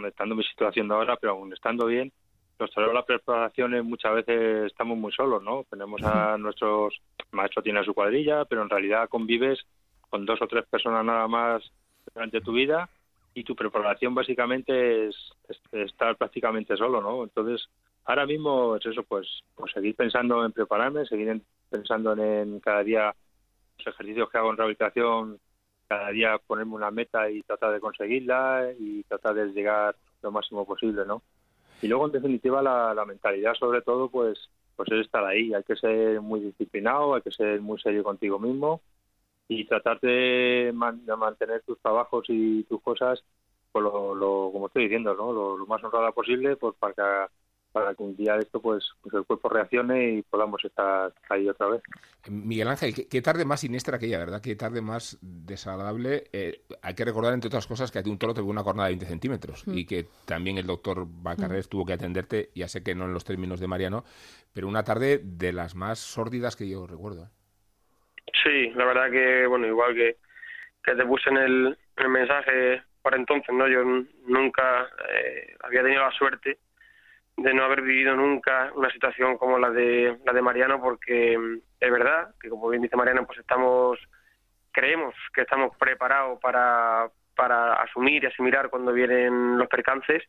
[0.08, 2.12] estando en mi situación de ahora, pero aún estando bien,
[2.62, 5.66] los toreros las preparaciones muchas veces estamos muy solos, ¿no?
[5.70, 9.60] Tenemos a nuestros, maestro tiene su cuadrilla, pero en realidad convives
[10.10, 11.64] con dos o tres personas nada más
[12.14, 12.88] durante tu vida
[13.34, 15.16] y tu preparación básicamente es,
[15.72, 17.24] estar prácticamente solo, ¿no?
[17.24, 17.68] Entonces,
[18.06, 23.16] ahora mismo es eso, pues, pues seguir pensando en prepararme, seguir pensando en, cada día
[23.80, 25.40] los ejercicios que hago en rehabilitación,
[25.88, 30.64] cada día ponerme una meta y tratar de conseguirla y tratar de llegar lo máximo
[30.64, 31.24] posible, ¿no?
[31.82, 35.54] Y luego, en definitiva, la, mentalidad, sobre todo, pues, pues es estar ahí.
[35.54, 38.82] Hay que ser muy disciplinado, hay que ser muy serio contigo mismo
[39.48, 43.24] y tratar de, mantener tus trabajos y tus cosas,
[43.72, 45.58] pues lo, como estoy diciendo, ¿no?
[45.58, 47.34] Lo, más honrada posible, pues para que
[47.72, 51.48] para que un día de esto pues, pues el cuerpo reaccione y podamos estar ahí
[51.48, 51.82] otra vez.
[52.30, 54.42] Miguel Ángel, qué, tarde más siniestra aquella, ¿verdad?
[54.42, 56.26] Qué tarde más desagradable.
[56.34, 58.88] Eh, hay que recordar, entre otras cosas, que a ti un toro te una jornada
[58.88, 59.78] de 20 centímetros mm.
[59.78, 61.70] y que también el doctor Bacarres mm.
[61.70, 64.04] tuvo que atenderte, ya sé que no en los términos de Mariano,
[64.54, 67.26] pero una tarde de las más sórdidas que yo recuerdo.
[67.26, 67.30] ¿eh?
[68.44, 70.18] Sí, la verdad que, bueno, igual que,
[70.84, 71.78] que te puse en el,
[72.10, 73.68] mensaje por entonces, ¿no?
[73.68, 73.84] Yo
[74.26, 76.58] nunca eh, había tenido la suerte
[77.42, 81.60] de no haber vivido nunca una situación como la de la de Mariano porque mm,
[81.80, 84.00] es verdad que como bien dice Mariano pues estamos
[84.72, 90.24] creemos que estamos preparados para para asumir y asimilar cuando vienen los percances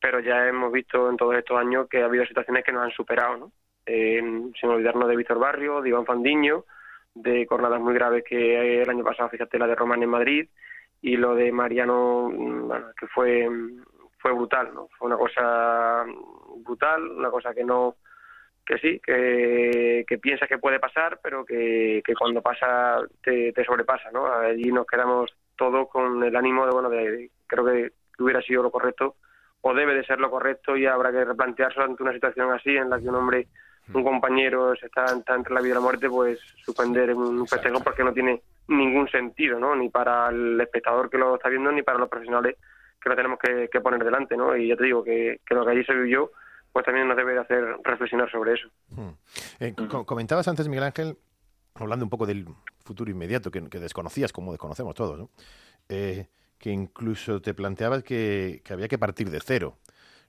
[0.00, 2.92] pero ya hemos visto en todos estos años que ha habido situaciones que nos han
[2.92, 3.52] superado ¿no?
[3.86, 6.64] sin olvidarnos de Víctor Barrio de Iván Fandiño
[7.14, 10.48] de jornadas muy graves que el año pasado fíjate la de Román en Madrid
[11.02, 13.46] y lo de Mariano mm, que fue
[14.24, 14.88] fue brutal, ¿no?
[14.96, 16.06] Fue una cosa
[16.56, 17.96] brutal, una cosa que no
[18.64, 23.64] que sí, que, que piensas que puede pasar, pero que, que cuando pasa te, te
[23.64, 24.26] sobrepasa, ¿no?
[24.32, 28.70] Allí nos quedamos todos con el ánimo de, bueno, de, creo que hubiera sido lo
[28.70, 29.16] correcto
[29.60, 32.90] o debe de ser lo correcto y habrá que replantearse ante una situación así en
[32.90, 33.48] la que un hombre,
[33.92, 34.04] un mm.
[34.04, 38.12] compañero se está, entre la vida y la muerte, pues suspender un festejo porque no
[38.12, 39.74] tiene ningún sentido, ¿no?
[39.74, 42.56] Ni para el espectador que lo está viendo ni para los profesionales
[43.04, 44.56] que lo tenemos que, poner delante, ¿no?
[44.56, 46.32] Y ya te digo que, que lo que allí se vivió
[46.74, 48.68] pues también nos debe de hacer reflexionar sobre eso.
[48.88, 49.10] Hmm.
[49.60, 51.16] Eh, comentabas antes, Miguel Ángel,
[51.76, 52.48] hablando un poco del
[52.84, 55.30] futuro inmediato, que, desconocías como desconocemos todos, ¿no?
[55.88, 56.26] Eh,
[56.58, 59.76] que incluso te planteabas que, había que partir de cero.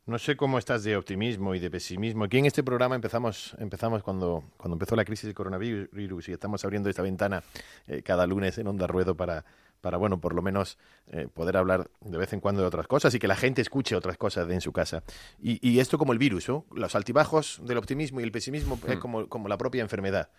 [0.06, 2.26] No sé cómo estás de optimismo y de pesimismo.
[2.26, 6.64] Aquí en este programa empezamos, empezamos cuando, cuando empezó la crisis del coronavirus y estamos
[6.64, 7.42] abriendo esta ventana
[7.88, 9.46] eh, cada lunes en Onda Ruedo para,
[9.82, 13.14] para, bueno, por lo menos eh, poder hablar de vez en cuando de otras cosas
[13.14, 15.04] y que la gente escuche otras cosas de en su casa.
[15.40, 16.66] Y, esto como el virus, ¿no?
[16.72, 19.00] Los altibajos del optimismo y el pesimismo es hmm.
[19.00, 20.30] como, como la propia enfermedad.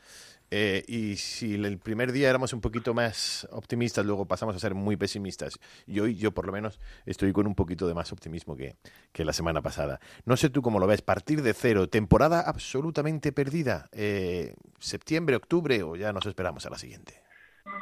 [0.51, 4.75] Eh, y si el primer día éramos un poquito más optimistas, luego pasamos a ser
[4.75, 5.59] muy pesimistas.
[5.87, 8.77] Y hoy yo por lo menos estoy con un poquito de más optimismo que,
[9.13, 10.01] que la semana pasada.
[10.25, 15.83] No sé tú cómo lo ves, partir de cero, temporada absolutamente perdida, eh, septiembre, octubre
[15.83, 17.26] o ya nos esperamos a la siguiente.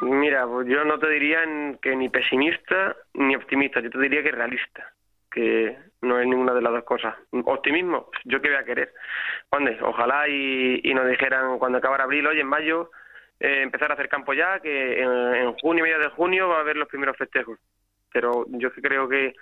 [0.04, 1.40] Mira, pues yo no te diría
[1.80, 4.92] que ni pesimista ni optimista, yo te diría que realista,
[5.30, 7.14] que no es ninguna de las dos cosas.
[7.30, 8.92] Optimismo, yo qué voy a querer.
[9.50, 9.78] ¿Dónde?
[9.80, 12.90] Ojalá y, nos dijeran cuando acabara abril, oye, en mayo,
[13.40, 16.76] eh, empezar a hacer campo ya, que en, junio, media de junio, va a haber
[16.76, 17.58] los primeros festejos.
[18.12, 19.34] Pero yo creo que,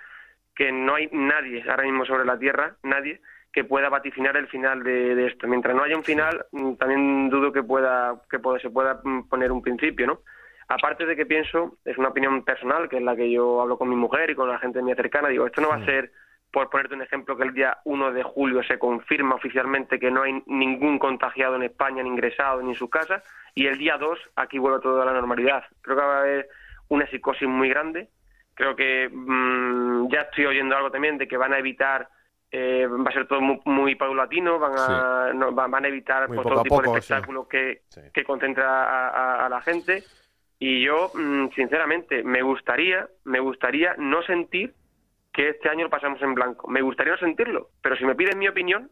[0.55, 3.19] que no hay nadie ahora mismo sobre la Tierra, nadie,
[3.51, 5.45] que pueda vaticinar el final de, esto.
[5.47, 9.51] Mientras no haya un final, mm, también dudo que pueda que se pueda mm, poner
[9.51, 10.19] un principio, ¿no?
[10.67, 13.89] Aparte de que pienso, es una opinión personal, que es la que yo hablo con
[13.89, 16.11] mi mujer y con la gente mía cercana, digo, esto no va a ser,
[16.51, 20.23] por ponerte un ejemplo, que el día 1 de julio se confirma oficialmente que no
[20.23, 23.23] hay ningún contagiado en España, ni ingresado, ni en su casa,
[23.55, 25.63] y el día 2 aquí vuelve todo a la normalidad.
[25.81, 26.49] Creo que va a haber
[26.89, 28.09] una psicosis muy grande.
[28.55, 32.07] Creo que mm, ya estoy oyendo algo también de que van a evitar
[32.55, 36.79] eh, va a ser todo muy, paulatino, van a, van, a evitar pues, todo tipo
[36.83, 37.81] de espectáculos que,
[38.13, 40.03] que concentra a, la gente.
[40.65, 44.73] Y yo, mm, sinceramente, me gustaría, me gustaría no sentir
[45.33, 46.69] que este año lo pasamos en blanco.
[46.69, 48.89] Me gustaría no sentirlo, pero si me piden mi opinión,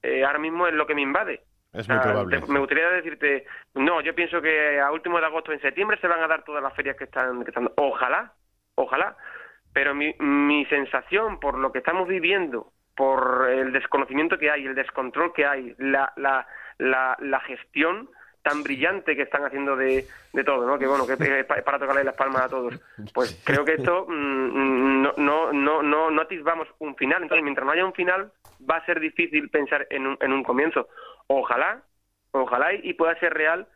[0.00, 1.40] eh, ahora mismo es lo que me invade.
[1.72, 2.40] Es muy probable.
[2.46, 6.22] me gustaría decirte, no, yo pienso que a último de agosto, en septiembre, se van
[6.22, 8.34] a dar todas las ferias que están, que están ojalá,
[8.76, 9.16] ojalá.
[9.72, 14.76] Pero mi, mi sensación por lo que estamos viviendo, por el desconocimiento que hay, el
[14.76, 16.46] descontrol que hay, la, la,
[16.78, 18.08] la, la gestión
[18.48, 20.78] tan brillante que están haciendo de, de todo, ¿no?
[20.78, 22.74] Que bueno, que es para tocarle las palmas a todos.
[23.14, 27.22] Pues creo que esto mm, no, no, no, no, no atisbamos un final.
[27.22, 28.32] Entonces, mientras no haya un final,
[28.68, 30.88] va a ser difícil pensar en un, en un comienzo.
[31.26, 31.82] Ojalá,
[32.30, 33.66] ojalá y pueda ser real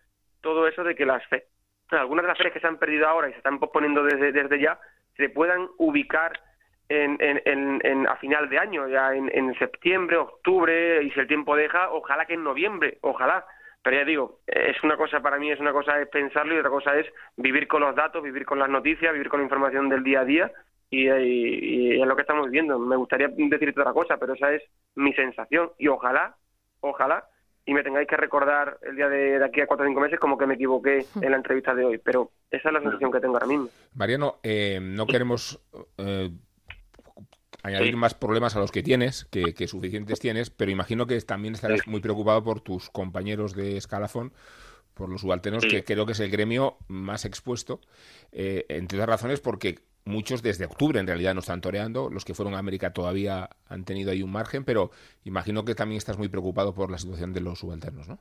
[0.40, 1.46] todo eso de que las fe
[1.90, 4.58] algunas de las ferias que se han perdido ahora y se están posponiendo desde, desde
[4.58, 4.78] ya,
[5.16, 6.40] se puedan ubicar
[6.88, 12.26] en, a final de año, ya en, septiembre, octubre, y si el tiempo deja, ojalá
[12.26, 13.44] que en noviembre, ojalá.
[13.82, 16.70] Pero ya digo, es una cosa para mí, es una cosa es pensarlo y otra
[16.70, 20.04] cosa es vivir con los datos, vivir con las noticias, vivir con la información del
[20.04, 20.52] día a día
[20.88, 22.78] y, es lo que estamos viviendo.
[22.78, 24.62] Me gustaría decirte otra cosa, pero esa es
[24.94, 26.36] mi sensación y ojalá,
[26.80, 27.24] ojalá,
[27.64, 30.38] y me tengáis que recordar el día de, aquí a cuatro o cinco meses como
[30.38, 33.34] que me equivoqué en la entrevista de hoy, pero esa es la sensación que tengo
[33.34, 33.68] ahora mismo.
[33.94, 35.60] Mariano, eh, no queremos...
[35.98, 36.30] Eh,
[37.62, 41.86] añadir más problemas a los que tienes, que, suficientes tienes, pero imagino que también estarás
[41.86, 44.32] muy preocupado por tus compañeros de escalafón,
[44.94, 47.80] por los subalternos, que creo que es el gremio más expuesto,
[48.32, 52.34] eh, entre otras razones porque muchos desde octubre en realidad no están toreando, los que
[52.34, 54.90] fueron a América todavía han tenido ahí un margen, pero
[55.24, 58.18] imagino que también estás muy preocupado por la situación de los subalternos, ¿no?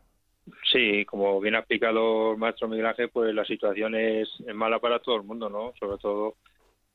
[0.71, 4.99] Sí, como bien ha explicado el maestro Miguel Ángel, pues la situación es mala para
[4.99, 5.73] todo el mundo, ¿no?
[5.80, 6.36] Sobre todo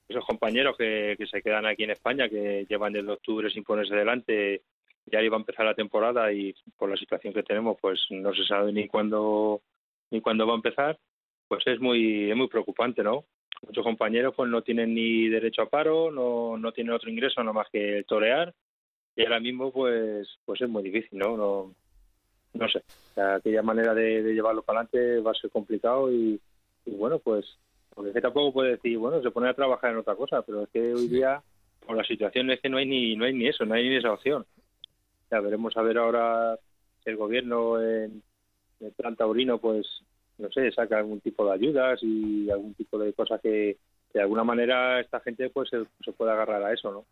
[0.09, 4.63] esos compañeros que, se quedan aquí en España, que llevan desde octubre sin ponerse delante,
[5.07, 8.45] ya iba a empezar la temporada y por la situación que tenemos, pues no se
[8.45, 9.61] sabe ni cuándo
[10.11, 10.99] ni cuándo va a empezar,
[11.49, 13.25] pues es muy es muy preocupante, ¿no?
[13.67, 17.53] Muchos compañeros pues no tienen ni derecho a paro, no, no tienen otro ingreso nada
[17.53, 18.55] más que torear
[19.17, 21.37] y ahora mismo pues pues es muy difícil, ¿no?
[21.37, 21.75] No,
[22.55, 22.83] no sé,
[23.21, 26.41] aquella manera de, llevarlo para adelante va a ser complicado y
[26.87, 27.59] bueno, pues
[27.97, 30.65] porque es que tampoco puede decir, bueno, se pone a trabajar en otra cosa, pero
[30.65, 31.43] es que hoy día,
[31.87, 33.97] por la situación, es que no hay ni, no hay ni eso, no hay ni
[33.97, 34.45] esa opción.
[35.31, 36.59] Ya veremos a ver ahora
[37.07, 38.23] el gobierno en
[38.81, 39.87] el plan taurino, pues,
[40.37, 43.79] no sé, saca algún tipo de ayudas y algún tipo de cosas que,
[44.13, 47.07] de alguna manera esta gente pues se, puede agarrar a eso, ¿no?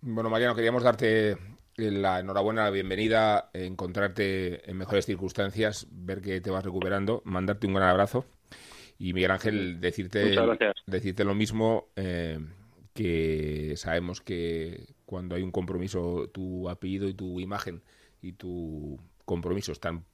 [0.00, 1.36] Bueno, Mariano, queríamos darte
[1.76, 7.74] la enhorabuena, la bienvenida, encontrarte en mejores circunstancias, ver que te vas recuperando, mandarte un
[7.74, 8.24] gran abrazo
[8.98, 10.36] y Miguel Ángel decirte,
[10.86, 12.38] decirte lo mismo eh,
[12.94, 17.82] que sabemos que cuando hay un compromiso tu apellido y tu imagen
[18.22, 20.04] y tu compromiso están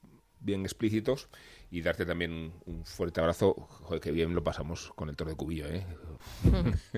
[0.41, 1.29] bien explícitos
[1.73, 3.55] y darte también un fuerte abrazo.
[3.81, 5.83] Joder, qué bien lo pasamos con el Toro de Cubillo, ¿eh?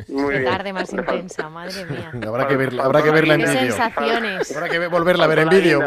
[0.09, 2.11] Muy tarde más intensa, madre mía.
[2.27, 3.53] habrá que verla, habrá que verla en vídeo.
[3.53, 4.53] sensaciones.
[4.53, 5.79] Habrá que volverla a ver en vídeo.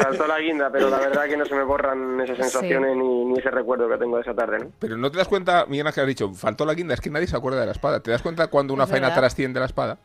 [0.00, 3.36] Saltó la guinda, pero la verdad que no se me borran esas sensaciones ni, ni,
[3.36, 4.72] ese recuerdo que tengo de esa tarde, ¿no?
[4.78, 7.26] Pero no te das cuenta, Miguel Ángel ha dicho, faltó la guinda, es que nadie
[7.26, 7.98] se acuerda de la espada.
[7.98, 9.98] ¿Te das cuenta cuando una faena trasciende la espada?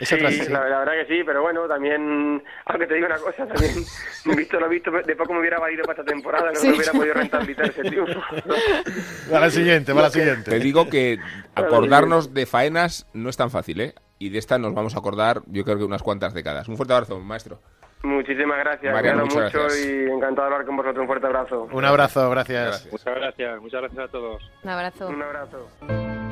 [0.00, 0.16] Sí,
[0.48, 3.74] la, verdad que sí, pero bueno, también, aunque te digo una cosa, también,
[4.36, 7.14] visto lo visto, de poco me hubiera valido para esta temporada, no me hubiera podido
[7.14, 8.20] rentabilizar ese triunfo.
[9.30, 10.50] Para la siguiente, para la siguiente.
[10.50, 11.18] Te digo que
[11.54, 13.94] acordarnos de faenas no es tan fácil, ¿eh?
[14.18, 16.68] Y de esta nos vamos a acordar, yo creo que unas cuantas décadas.
[16.68, 17.60] Un fuerte abrazo, maestro.
[18.02, 19.86] Muchísimas gracias, Mariano, mucho gracias.
[19.86, 21.00] y encantado de hablar con vosotros.
[21.00, 21.68] Un fuerte abrazo.
[21.72, 22.66] Un abrazo, gracias.
[22.66, 22.92] gracias.
[22.92, 24.50] Muchas gracias, muchas gracias a todos.
[24.62, 25.08] Un abrazo.
[25.08, 26.23] Un abrazo.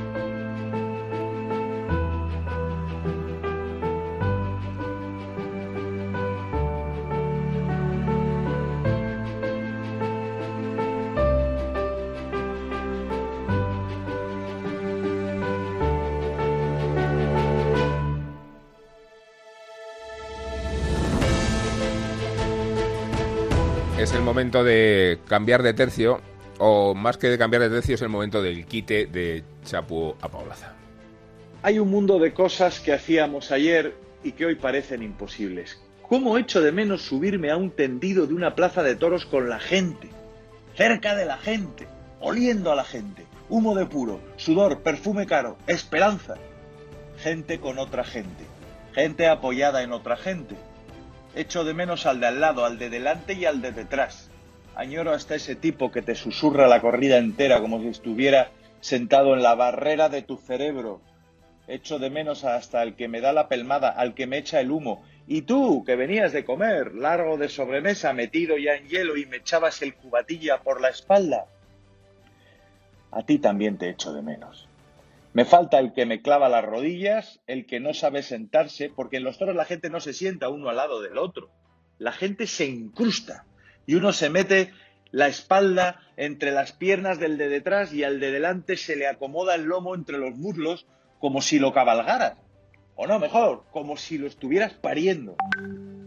[24.03, 26.21] Es el momento de cambiar de tercio,
[26.59, 30.29] o más que de cambiar de tercio, es el momento del quite de Chapu a
[30.29, 30.73] Paulaza.
[31.62, 35.81] Hay un mundo de cosas que hacíamos ayer y que hoy parecen imposibles.
[36.09, 39.61] ¿Cómo echo de menos subirme a un tendido de una plaza de toros con la
[39.61, 40.09] gente?
[40.75, 41.87] Cerca de la gente,
[42.19, 46.35] oliendo a la gente, humo de puro, sudor, perfume caro, esperanza.
[47.19, 48.45] Gente con otra gente,
[48.95, 50.57] gente apoyada en otra gente,
[51.35, 54.29] Echo de menos al de al lado, al de delante y al de detrás.
[54.75, 59.42] Añoro hasta ese tipo que te susurra la corrida entera como si estuviera sentado en
[59.42, 61.01] la barrera de tu cerebro.
[61.68, 64.71] Echo de menos hasta el que me da la pelmada, al que me echa el
[64.71, 65.05] humo.
[65.27, 69.38] Y tú, que venías de comer, largo de sobremesa, metido ya en hielo y me
[69.38, 71.47] echabas el cubatilla por la espalda.
[73.11, 74.68] A ti también te echo de menos.
[75.35, 79.25] Me falta el que me clava las rodillas, el que no sabe sentarse, porque en
[79.25, 81.51] los toros la gente no se sienta uno al lado del otro.
[81.99, 83.47] La gente se incrusta
[83.87, 84.73] y uno se mete
[85.11, 89.55] la espalda entre las piernas del de detrás y al de delante se le acomoda
[89.55, 90.87] el lomo entre los muslos
[91.18, 92.37] como si lo cabalgaras.
[92.95, 95.37] O no, mejor, como si lo estuvieras pariendo.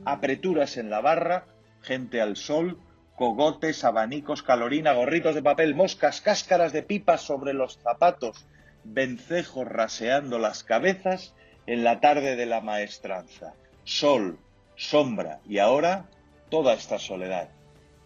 [0.05, 1.47] Apreturas en la barra,
[1.81, 2.79] gente al sol,
[3.15, 8.45] cogotes, abanicos, calorina, gorritos de papel, moscas, cáscaras de pipas sobre los zapatos,
[8.85, 11.33] vencejos raseando las cabezas
[11.67, 13.53] en la tarde de la maestranza.
[13.83, 14.39] Sol,
[14.75, 16.09] sombra y ahora
[16.49, 17.49] toda esta soledad.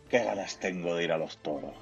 [0.09, 1.75] Qué ganas tengo de ir a los toros.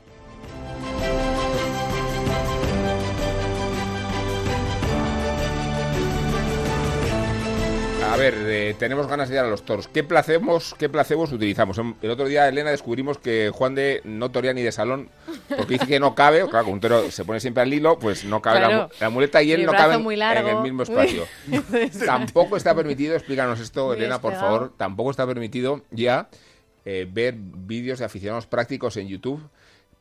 [8.07, 9.87] A ver, eh, tenemos ganas de ir a los toros.
[9.87, 11.77] ¿Qué placemos, qué placemos utilizamos?
[12.01, 15.09] El otro día, Elena, descubrimos que Juan de no torea ni de salón,
[15.49, 18.23] porque dice que no cabe, claro, como un toro se pone siempre al hilo, pues
[18.23, 21.25] no cabe la, muleta y él no cabe en el mismo espacio.
[22.05, 26.29] tampoco está permitido, explícanos esto, Elena, por favor, tampoco está permitido ya
[26.85, 29.41] eh, ver vídeos de aficionados prácticos en YouTube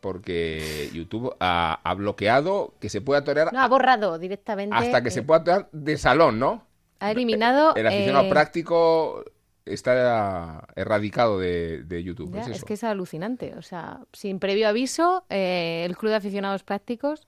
[0.00, 3.52] porque YouTube ha, bloqueado que se pueda torear.
[3.52, 4.76] No, ha borrado directamente.
[4.76, 6.64] Hasta que se pueda torear de salón, ¿no?
[7.00, 7.74] Ha eliminado.
[7.74, 9.24] El aficionado eh, práctico
[9.66, 12.34] está erradicado de, YouTube.
[12.36, 13.54] es, que es alucinante.
[13.56, 17.26] O sea, sin previo aviso, eh, el Club de Aficionados Prácticos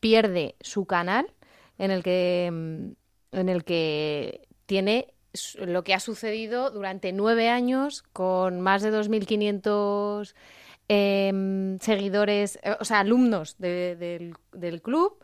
[0.00, 1.32] pierde su canal
[1.78, 5.14] en el que, mm, en el que tiene
[5.58, 10.34] lo que ha sucedido durante nueve años con más de 2.500
[10.88, 14.34] em, seguidores, eh, o sea, alumnos del
[14.82, 15.18] club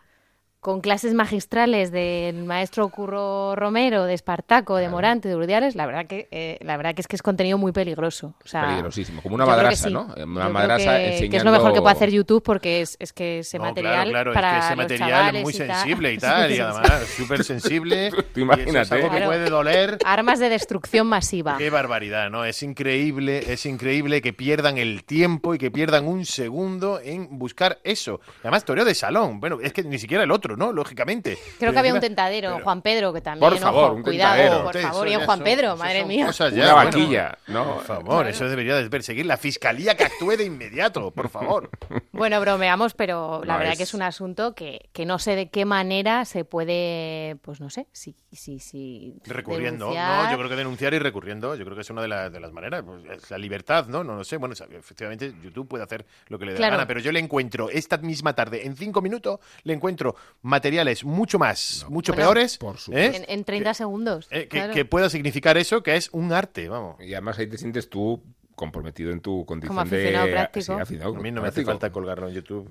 [0.65, 6.07] con clases magistrales del maestro Curro Romero, de Espartaco, de Morante, de Urdiales, la verdad
[6.07, 8.33] que eh, la verdad que es que es contenido muy peligroso.
[8.43, 10.09] O sea, Peligrosísimo, como una madrasa, ¿no?
[10.17, 13.41] Una madrasa que, que, es lo mejor que puede hacer YouTube porque es, es que
[13.41, 17.09] ese material claro, para es que ese material es muy sensible y tal, y además
[17.15, 18.11] súper sensible.
[18.33, 18.95] Tú imagínate.
[18.95, 19.99] algo que puede doler.
[20.03, 21.59] Armas de destrucción masiva.
[21.59, 22.47] Qué barbaridad, ¿no?
[22.47, 27.81] Es increíble, es increíble que pierdan el tiempo y que pierdan un segundo en buscar
[27.85, 28.23] eso.
[28.41, 29.41] Además, toreo de salón.
[29.41, 30.73] Bueno, es que ni siquiera el otro ¿no?
[30.73, 31.35] Lógicamente.
[31.37, 33.51] Creo Pero que había un tentadero, Juan Pedro, que también.
[33.51, 34.65] Por favor, ojo, un cuidado, tentadero.
[34.65, 35.09] por favor.
[35.09, 36.27] Y en Juan son- Pedro, eso madre mía.
[36.27, 36.91] cosas ya, Una bueno.
[36.91, 37.75] vaquilla, ¿no?
[37.77, 41.71] Por favor, eso debería de perseguir la fiscalía que actúe de inmediato, por favor.
[42.13, 45.35] Bueno, bromeamos, pero la No, verdad es- que es un asunto que, que no sé
[45.37, 50.25] de qué manera se puede, pues no sé, si, si, si Recurriendo, denunciar.
[50.27, 52.41] no, yo creo que denunciar y recurriendo, yo creo que es una de, la- de
[52.41, 54.05] las maneras, pues, es la libertad, ¿no?
[54.05, 56.73] No lo sé, bueno, efectivamente YouTube puede hacer lo que le dé Claro.
[56.73, 61.05] la gana, pero yo le encuentro esta misma tarde, en cinco minutos, le encuentro materiales
[61.05, 62.79] mucho más, mucho Bueno, peores, por ¿eh?
[62.79, 63.17] supuesto.
[63.17, 64.29] En, en 30 segundos.
[64.31, 64.75] Eh, que, claro.
[64.75, 67.01] que pueda significar eso, que es un arte, vamos.
[67.01, 68.23] Y además ahí te sientes tú
[68.55, 70.65] comprometido en tu condición Como de aficionado práctico.
[70.65, 71.71] sí, aficionado A mí no me hace práctico.
[71.73, 72.71] falta colgarlo en YouTube.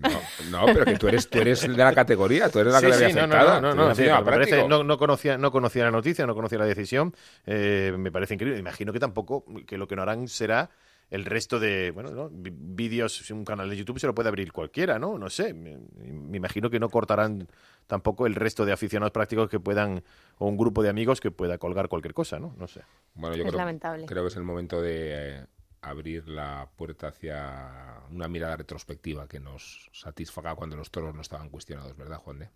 [0.49, 2.99] No, pero que tú eres, tú eres de la categoría, tú eres la que Sí,
[2.99, 3.61] le había sí, no, no, afectado.
[3.61, 4.69] no, tú no, eres sí, aficionado me parece- práctico.
[4.69, 7.13] no, no conocía, no conocía la noticia, no conocía la decisión.
[7.45, 8.59] eh, me parece increíble.
[8.59, 10.69] Imagino que tampoco, que lo que no harán será
[11.09, 12.29] el resto de, bueno, ¿no?
[12.31, 15.17] Vídeos, si un canal de YouTube se lo puede abrir cualquiera, ¿no?
[15.17, 15.53] No sé.
[15.53, 17.47] Me, me imagino que no cortarán
[17.87, 20.03] tampoco el resto de aficionados prácticos que puedan,
[20.37, 22.55] o un grupo de amigos que pueda colgar cualquier cosa, ¿no?
[22.57, 22.81] No sé.
[23.13, 24.05] Bueno, yo Es creo, lamentable.
[24.05, 25.45] creo que es el momento de eh,
[25.81, 31.49] abrir la puerta hacia una mirada retrospectiva que nos satisfaga cuando los toros no estaban
[31.49, 32.49] cuestionados, ¿verdad, Juan de?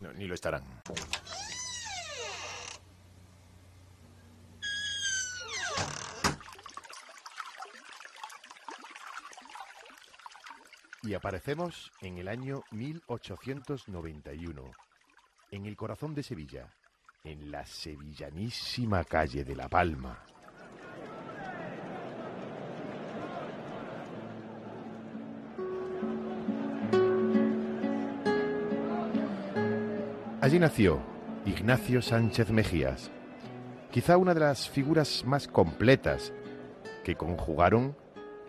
[0.00, 0.64] No, ni lo estarán.
[11.04, 14.70] Y aparecemos en el año 1891,
[15.50, 16.72] en el corazón de Sevilla,
[17.24, 20.24] en la sevillanísima calle de La Palma.
[30.40, 31.02] Allí nació
[31.46, 33.10] Ignacio Sánchez Mejías,
[33.90, 36.32] quizá una de las figuras más completas
[37.02, 37.96] que conjugaron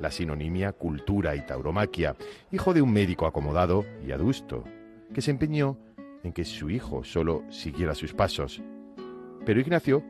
[0.04, 2.18] la sinonimia cultura y tauromaquia,
[2.52, 4.66] hijo de un médico acomodado y adusto,
[5.14, 5.78] que se empeñó
[6.24, 8.62] en que su hijo solo siguiera sus pasos.
[9.46, 10.04] Pero Ignacio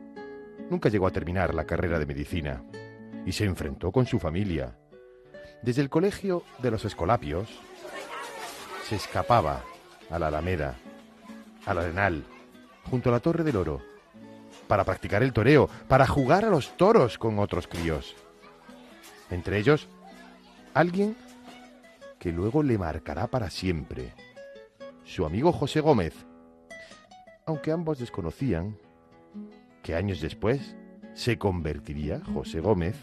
[0.68, 2.64] nunca llegó a terminar la carrera de medicina
[3.24, 4.76] y se enfrentó con su familia.
[5.62, 7.48] Desde el colegio de los Escolapios
[8.88, 9.62] se escapaba
[10.10, 10.74] a la Alameda,
[11.66, 12.24] al Arenal,
[12.90, 13.80] junto a la Torre del Oro,
[14.66, 18.16] para practicar el toreo, para jugar a los toros con otros críos.
[19.30, 19.88] Entre ellos,
[20.74, 21.16] alguien
[22.18, 24.12] que luego le marcará para siempre,
[25.04, 26.14] su amigo José Gómez,
[27.46, 28.78] aunque ambos desconocían
[29.82, 30.74] que años después
[31.14, 32.96] se convertiría José Gómez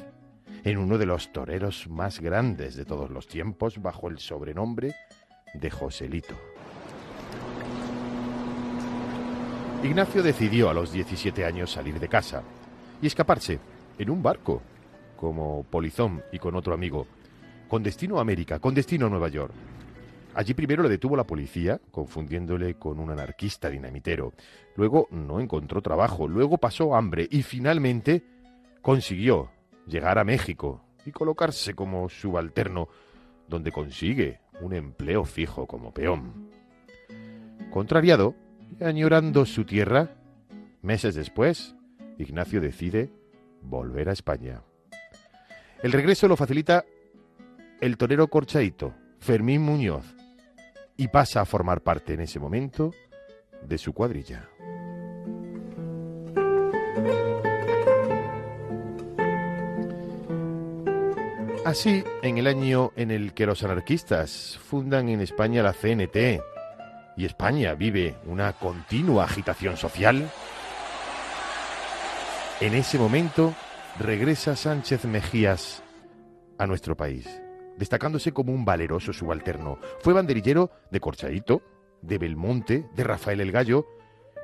[0.63, 4.95] en uno de los toreros más grandes de todos los tiempos bajo el sobrenombre
[5.53, 6.35] de Joselito.
[9.83, 12.43] Ignacio decidió a los 17 años salir de casa
[13.01, 13.59] y escaparse
[13.97, 14.61] en un barco,
[15.21, 17.05] como polizón y con otro amigo,
[17.67, 19.53] con destino a América, con destino a Nueva York.
[20.33, 24.33] Allí primero le detuvo la policía, confundiéndole con un anarquista dinamitero.
[24.75, 28.23] Luego no encontró trabajo, luego pasó hambre y finalmente
[28.81, 29.51] consiguió
[29.85, 32.87] llegar a México y colocarse como subalterno,
[33.47, 36.49] donde consigue un empleo fijo como peón.
[37.69, 38.33] Contrariado
[38.79, 40.15] y añorando su tierra,
[40.81, 41.75] meses después,
[42.17, 43.11] Ignacio decide
[43.61, 44.63] volver a España.
[45.83, 46.85] El regreso lo facilita
[47.79, 50.05] el torero corchaito, Fermín Muñoz,
[50.95, 52.93] y pasa a formar parte en ese momento
[53.63, 54.47] de su cuadrilla.
[61.65, 66.41] Así, en el año en el que los anarquistas fundan en España la CNT
[67.17, 70.29] y España vive una continua agitación social,
[72.59, 73.55] en ese momento
[73.99, 75.83] regresa Sánchez Mejías
[76.57, 77.41] a nuestro país,
[77.77, 79.79] destacándose como un valeroso subalterno.
[79.99, 81.61] Fue banderillero de Corchaito,
[82.01, 83.85] de Belmonte, de Rafael el Gallo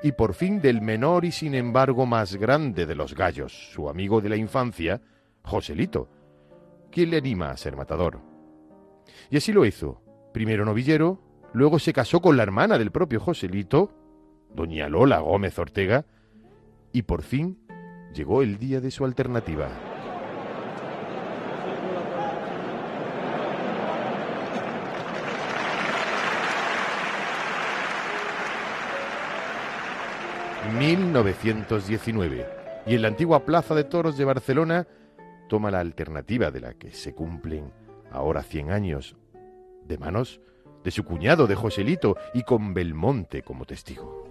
[0.02, 4.20] y por fin del menor y sin embargo más grande de los gallos, su amigo
[4.20, 5.00] de la infancia,
[5.42, 6.08] Joselito,
[6.90, 8.20] quien le anima a ser matador.
[9.30, 10.00] Y así lo hizo,
[10.32, 11.20] primero novillero,
[11.52, 13.92] luego se casó con la hermana del propio Joselito,
[14.54, 16.06] doña Lola Gómez Ortega,
[16.92, 17.58] y por fin
[18.18, 19.68] llegó el día de su alternativa.
[30.68, 32.46] ...1919...
[32.86, 34.86] ...y en la antigua Plaza de Toros de Barcelona...
[35.48, 37.72] ...toma la alternativa de la que se cumplen...
[38.10, 39.16] ...ahora 100 años...
[39.86, 40.40] ...de manos
[40.82, 42.16] de su cuñado de Joselito...
[42.34, 44.28] ...y con Belmonte como testigo.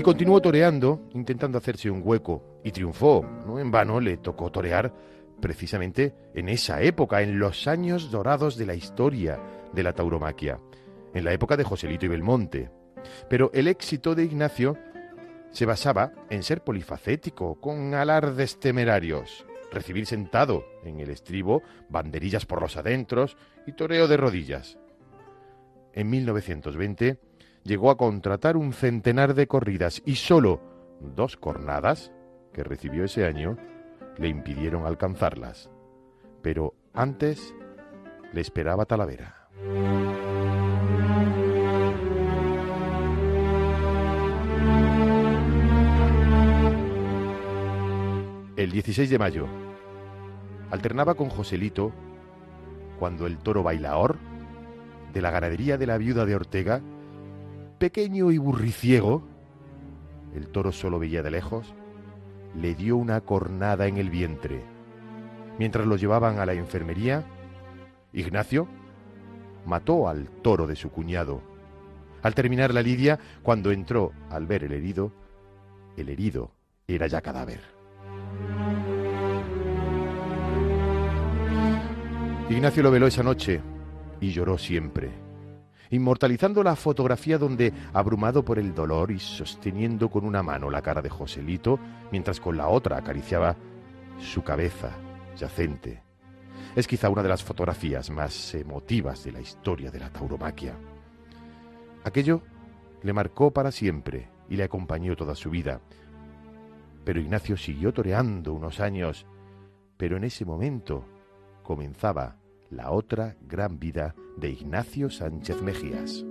[0.00, 3.22] Y continuó toreando, intentando hacerse un hueco, y triunfó.
[3.46, 4.90] No en vano le tocó torear
[5.42, 9.38] precisamente en esa época, en los años dorados de la historia
[9.74, 10.58] de la tauromaquia,
[11.12, 12.70] en la época de Joselito y Belmonte.
[13.28, 14.78] Pero el éxito de Ignacio
[15.50, 22.62] se basaba en ser polifacético, con alardes temerarios, recibir sentado en el estribo banderillas por
[22.62, 23.36] los adentros
[23.66, 24.78] y toreo de rodillas.
[25.92, 27.18] En 1920
[27.64, 30.60] llegó a contratar un centenar de corridas y solo
[31.00, 32.12] dos cornadas
[32.52, 33.56] que recibió ese año
[34.18, 35.70] le impidieron alcanzarlas.
[36.42, 37.54] Pero antes
[38.32, 39.48] le esperaba Talavera.
[48.56, 49.46] El 16 de mayo
[50.70, 51.92] alternaba con Joselito
[52.98, 54.18] cuando el toro bailaor
[55.14, 56.82] de la ganadería de la viuda de Ortega,
[57.80, 59.22] pequeño y burriciego,
[60.36, 61.74] el toro solo veía de lejos,
[62.54, 64.62] le dio una cornada en el vientre.
[65.58, 67.24] Mientras lo llevaban a la enfermería,
[68.12, 68.68] Ignacio
[69.64, 71.40] mató al toro de su cuñado.
[72.22, 75.10] Al terminar la lidia, cuando entró al ver el herido,
[75.96, 76.52] el herido
[76.86, 77.60] era ya cadáver.
[82.50, 83.62] Ignacio lo veló esa noche
[84.20, 85.29] y lloró siempre,
[85.90, 91.02] inmortalizando la fotografía donde, abrumado por el dolor y sosteniendo con una mano la cara
[91.02, 91.78] de Joselito,
[92.10, 93.56] mientras con la otra acariciaba
[94.18, 94.90] su cabeza
[95.36, 96.02] yacente.
[96.76, 100.74] Es quizá una de las fotografías más emotivas de la historia de la tauromaquia.
[102.04, 102.42] Aquello
[103.02, 105.80] le marcó para siempre y le acompañó toda su vida.
[107.04, 109.26] Pero Ignacio siguió toreando unos años,
[109.96, 111.04] pero en ese momento
[111.62, 112.36] comenzaba
[112.70, 116.24] la otra gran vida de Ignacio Sánchez Mejías.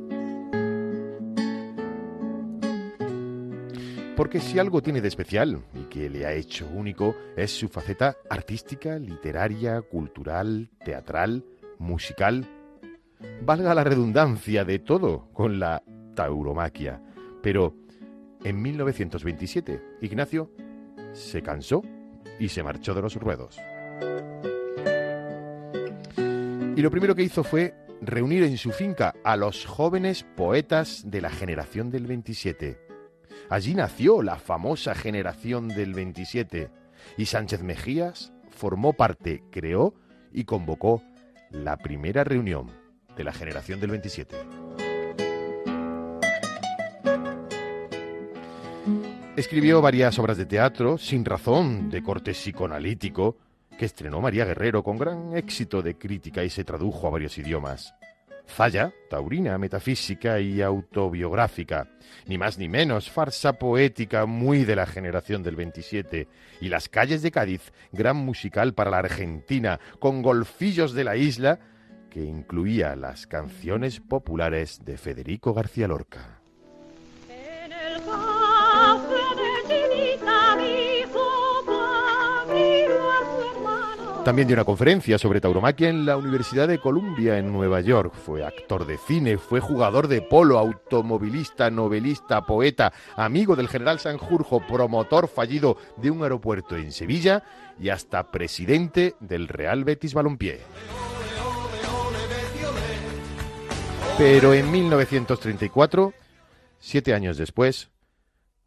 [4.15, 8.17] Porque si algo tiene de especial y que le ha hecho único es su faceta
[8.29, 11.45] artística, literaria, cultural, teatral,
[11.77, 12.45] musical.
[13.41, 15.83] Valga la redundancia de todo con la
[16.15, 17.01] tauromaquia.
[17.41, 17.75] Pero
[18.43, 20.51] en 1927 Ignacio
[21.13, 21.81] se cansó
[22.39, 23.57] y se marchó de los ruedos.
[26.79, 31.19] Y lo primero que hizo fue reunir en su finca a los jóvenes poetas de
[31.19, 32.79] la generación del 27.
[33.49, 36.71] Allí nació la famosa generación del 27
[37.17, 39.93] y Sánchez Mejías formó parte, creó
[40.31, 41.03] y convocó
[41.51, 42.71] la primera reunión
[43.17, 44.37] de la generación del 27.
[49.35, 53.35] Escribió varias obras de teatro, sin razón, de corte psicoanalítico,
[53.79, 57.95] que estrenó María Guerrero con gran éxito de crítica y se tradujo a varios idiomas.
[58.45, 61.87] Falla, taurina, metafísica y autobiográfica,
[62.25, 66.27] ni más ni menos, farsa poética muy de la generación del 27,
[66.59, 71.59] y Las calles de Cádiz, gran musical para la Argentina, con golfillos de la isla,
[72.09, 76.38] que incluía las canciones populares de Federico García Lorca.
[84.23, 88.13] También dio una conferencia sobre tauromaquia en la Universidad de Columbia en Nueva York.
[88.13, 94.59] Fue actor de cine, fue jugador de polo, automovilista, novelista, poeta, amigo del general Sanjurjo,
[94.67, 97.43] promotor fallido de un aeropuerto en Sevilla
[97.79, 100.59] y hasta presidente del Real Betis Balompié.
[104.17, 106.13] Pero en 1934,
[106.77, 107.89] siete años después,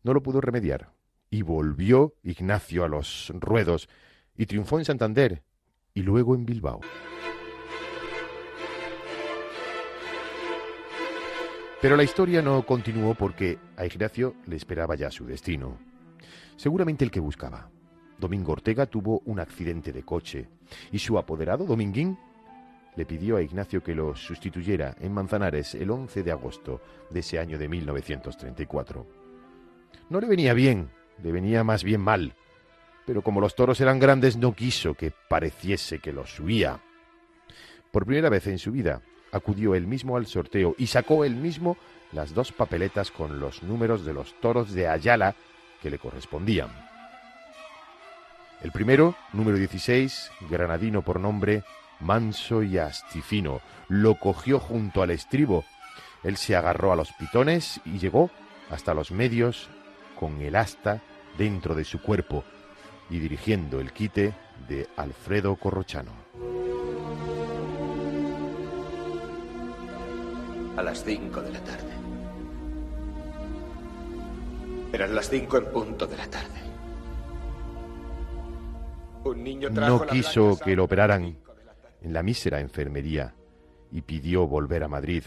[0.03, 0.93] no lo pudo remediar
[1.29, 3.89] y volvió Ignacio a los ruedos
[4.37, 5.43] y triunfó en Santander
[5.95, 6.80] y luego en Bilbao.
[11.80, 15.78] Pero la historia no continuó porque a Ignacio le esperaba ya su destino.
[16.57, 17.70] Seguramente el que buscaba.
[18.18, 20.49] Domingo Ortega tuvo un accidente de coche
[20.93, 22.16] y su apoderado, Dominguín,
[22.95, 26.80] le pidió a Ignacio que lo sustituyera en Manzanares el 11 de agosto
[27.11, 29.07] de ese año de 1934.
[30.09, 30.89] No le venía bien,
[31.20, 32.37] le venía más bien mal,
[33.07, 36.81] pero como los toros eran grandes no quiso que pareciese que los huía.
[37.91, 41.77] Por primera vez en su vida acudió él mismo al sorteo y sacó él mismo
[42.13, 45.35] las dos papeletas con los números de los toros de Ayala
[45.81, 46.71] que le correspondían.
[48.63, 51.65] El primero, número 16, granadino por nombre,
[51.99, 55.65] manso y astifino, lo cogió junto al estribo.
[56.23, 58.31] Él se agarró a los pitones y llegó
[58.71, 59.69] hasta los medios
[60.19, 61.03] con el asta
[61.37, 62.45] dentro de su cuerpo,
[63.13, 64.33] y dirigiendo el quite
[64.67, 66.13] de Alfredo Corrochano.
[70.79, 71.93] A las cinco de la tarde.
[74.95, 76.61] Eran las cinco en punto de la tarde.
[79.25, 81.37] Un no quiso que lo operaran
[82.01, 83.35] en la mísera enfermería
[83.91, 85.25] y pidió volver a Madrid.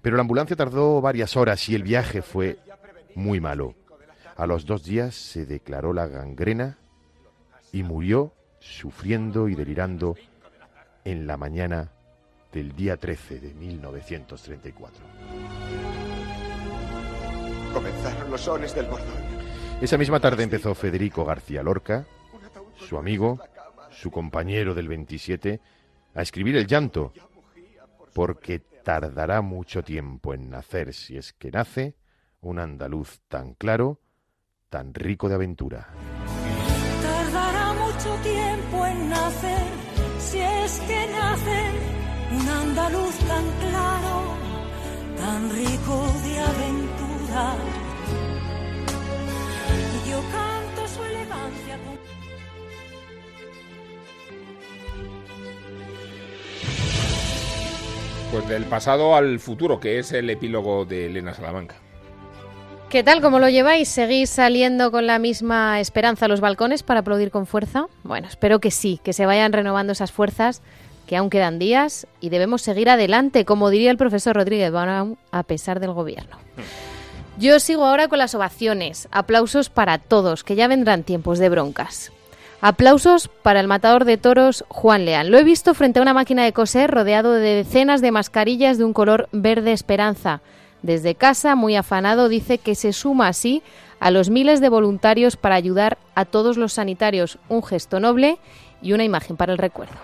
[0.00, 2.60] Pero la ambulancia tardó varias horas y el viaje fue
[3.16, 3.74] muy malo.
[4.36, 6.78] A los dos días se declaró la gangrena
[7.72, 10.16] y murió sufriendo y delirando
[11.04, 11.90] en la mañana
[12.52, 15.04] del día 13 de 1934.
[17.72, 19.40] Comenzaron los sones del bordón.
[19.80, 22.06] Esa misma tarde empezó Federico García Lorca,
[22.76, 23.38] su amigo,
[23.90, 25.60] su compañero del 27,
[26.14, 27.12] a escribir el llanto,
[28.12, 31.94] porque tardará mucho tiempo en nacer, si es que nace,
[32.40, 34.00] un andaluz tan claro,
[34.68, 35.88] tan rico de aventura.
[38.02, 39.66] Mucho tiempo en nacer,
[40.20, 41.70] si es que nace
[42.32, 44.22] un andaluz tan claro,
[45.18, 47.56] tan rico de aventura.
[49.92, 51.78] Y yo canto su elegancia.
[58.32, 61.89] Pues del pasado al futuro, que es el epílogo de Elena Salamanca.
[62.90, 63.20] ¿Qué tal?
[63.20, 63.88] ¿Cómo lo lleváis?
[63.88, 67.86] ¿Seguís saliendo con la misma esperanza a los balcones para aplaudir con fuerza?
[68.02, 70.60] Bueno, espero que sí, que se vayan renovando esas fuerzas,
[71.06, 75.78] que aún quedan días y debemos seguir adelante, como diría el profesor Rodríguez a pesar
[75.78, 76.36] del gobierno.
[77.38, 79.06] Yo sigo ahora con las ovaciones.
[79.12, 82.10] Aplausos para todos, que ya vendrán tiempos de broncas.
[82.60, 85.30] Aplausos para el matador de toros Juan Leán.
[85.30, 88.84] Lo he visto frente a una máquina de coser rodeado de decenas de mascarillas de
[88.84, 90.42] un color verde esperanza.
[90.82, 93.62] Desde casa, muy afanado, dice que se suma así
[94.00, 97.38] a los miles de voluntarios para ayudar a todos los sanitarios.
[97.48, 98.38] Un gesto noble
[98.82, 99.94] y una imagen para el recuerdo.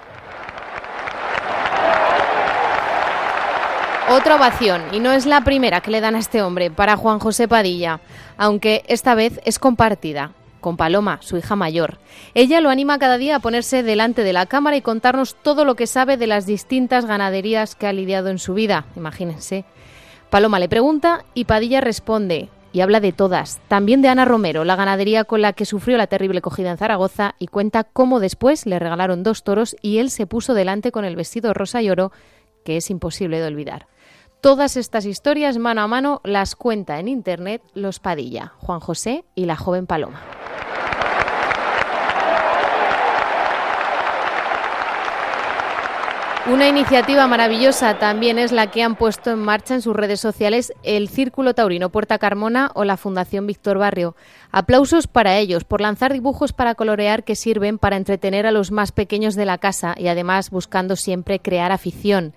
[4.09, 7.19] Otra ovación, y no es la primera que le dan a este hombre, para Juan
[7.19, 7.99] José Padilla,
[8.37, 11.99] aunque esta vez es compartida con Paloma, su hija mayor.
[12.35, 15.75] Ella lo anima cada día a ponerse delante de la cámara y contarnos todo lo
[15.75, 18.87] que sabe de las distintas ganaderías que ha lidiado en su vida.
[18.95, 19.65] Imagínense.
[20.31, 24.77] Paloma le pregunta y Padilla responde y habla de todas, también de Ana Romero, la
[24.77, 28.79] ganadería con la que sufrió la terrible cogida en Zaragoza, y cuenta cómo después le
[28.79, 32.13] regalaron dos toros y él se puso delante con el vestido rosa y oro,
[32.65, 33.87] que es imposible de olvidar.
[34.43, 39.47] Todas estas historias mano a mano las cuenta en internet los Padilla, Juan José y
[39.47, 40.21] la joven Paloma.
[46.49, 50.73] Una iniciativa maravillosa también es la que han puesto en marcha en sus redes sociales
[50.85, 54.15] el Círculo Taurino Puerta Carmona o la Fundación Víctor Barrio.
[54.53, 58.93] Aplausos para ellos por lanzar dibujos para colorear que sirven para entretener a los más
[58.93, 62.33] pequeños de la casa y además buscando siempre crear afición.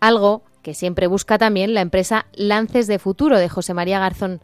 [0.00, 4.40] Algo que siempre busca también la empresa Lances de Futuro de José María Garzón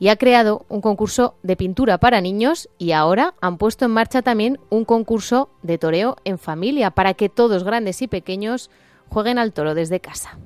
[0.00, 4.22] y ha creado un concurso de pintura para niños y ahora han puesto en marcha
[4.22, 8.70] también un concurso de toreo en familia para que todos, grandes y pequeños,
[9.10, 10.38] jueguen al toro desde casa.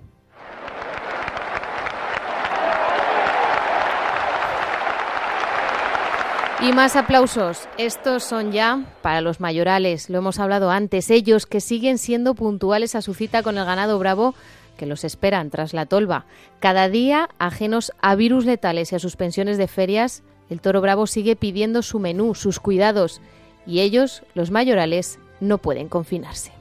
[6.60, 7.68] Y más aplausos.
[7.78, 12.94] Estos son ya para los mayorales, lo hemos hablado antes, ellos que siguen siendo puntuales
[12.94, 14.34] a su cita con el ganado bravo
[14.74, 16.26] que los esperan tras la tolva.
[16.60, 21.36] Cada día, ajenos a virus letales y a suspensiones de ferias, el toro bravo sigue
[21.36, 23.20] pidiendo su menú, sus cuidados,
[23.66, 26.52] y ellos, los mayorales, no pueden confinarse.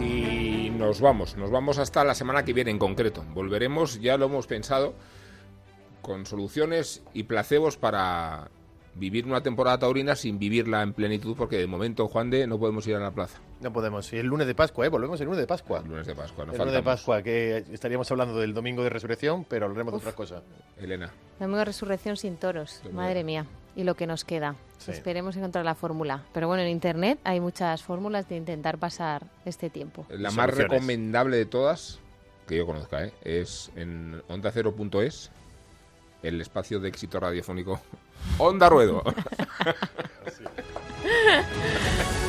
[0.00, 3.24] Y nos vamos, nos vamos hasta la semana que viene en concreto.
[3.34, 4.94] Volveremos, ya lo hemos pensado,
[6.00, 8.50] con soluciones y placebos para
[8.98, 12.86] vivir una temporada taurina sin vivirla en plenitud, porque de momento, Juan de, no podemos
[12.86, 13.38] ir a la plaza.
[13.60, 14.12] No podemos.
[14.12, 14.88] Y el lunes de Pascua, ¿eh?
[14.88, 15.80] Volvemos el lunes de Pascua.
[15.80, 18.90] El lunes de Pascua, no El lunes de Pascua, que estaríamos hablando del domingo de
[18.90, 20.42] resurrección, pero hablaremos de otra cosa.
[20.78, 21.10] Elena.
[21.38, 23.46] Domingo de resurrección sin toros, madre mía.
[23.74, 24.56] Y lo que nos queda.
[24.78, 24.90] Sí.
[24.90, 26.24] Esperemos encontrar la fórmula.
[26.32, 30.06] Pero bueno, en internet hay muchas fórmulas de intentar pasar este tiempo.
[30.08, 31.98] La más recomendable de todas,
[32.46, 33.12] que yo conozca, ¿eh?
[33.22, 35.30] es en ondacero.es,
[36.22, 37.80] el espacio de éxito radiofónico
[38.38, 39.02] Onda Ruedo.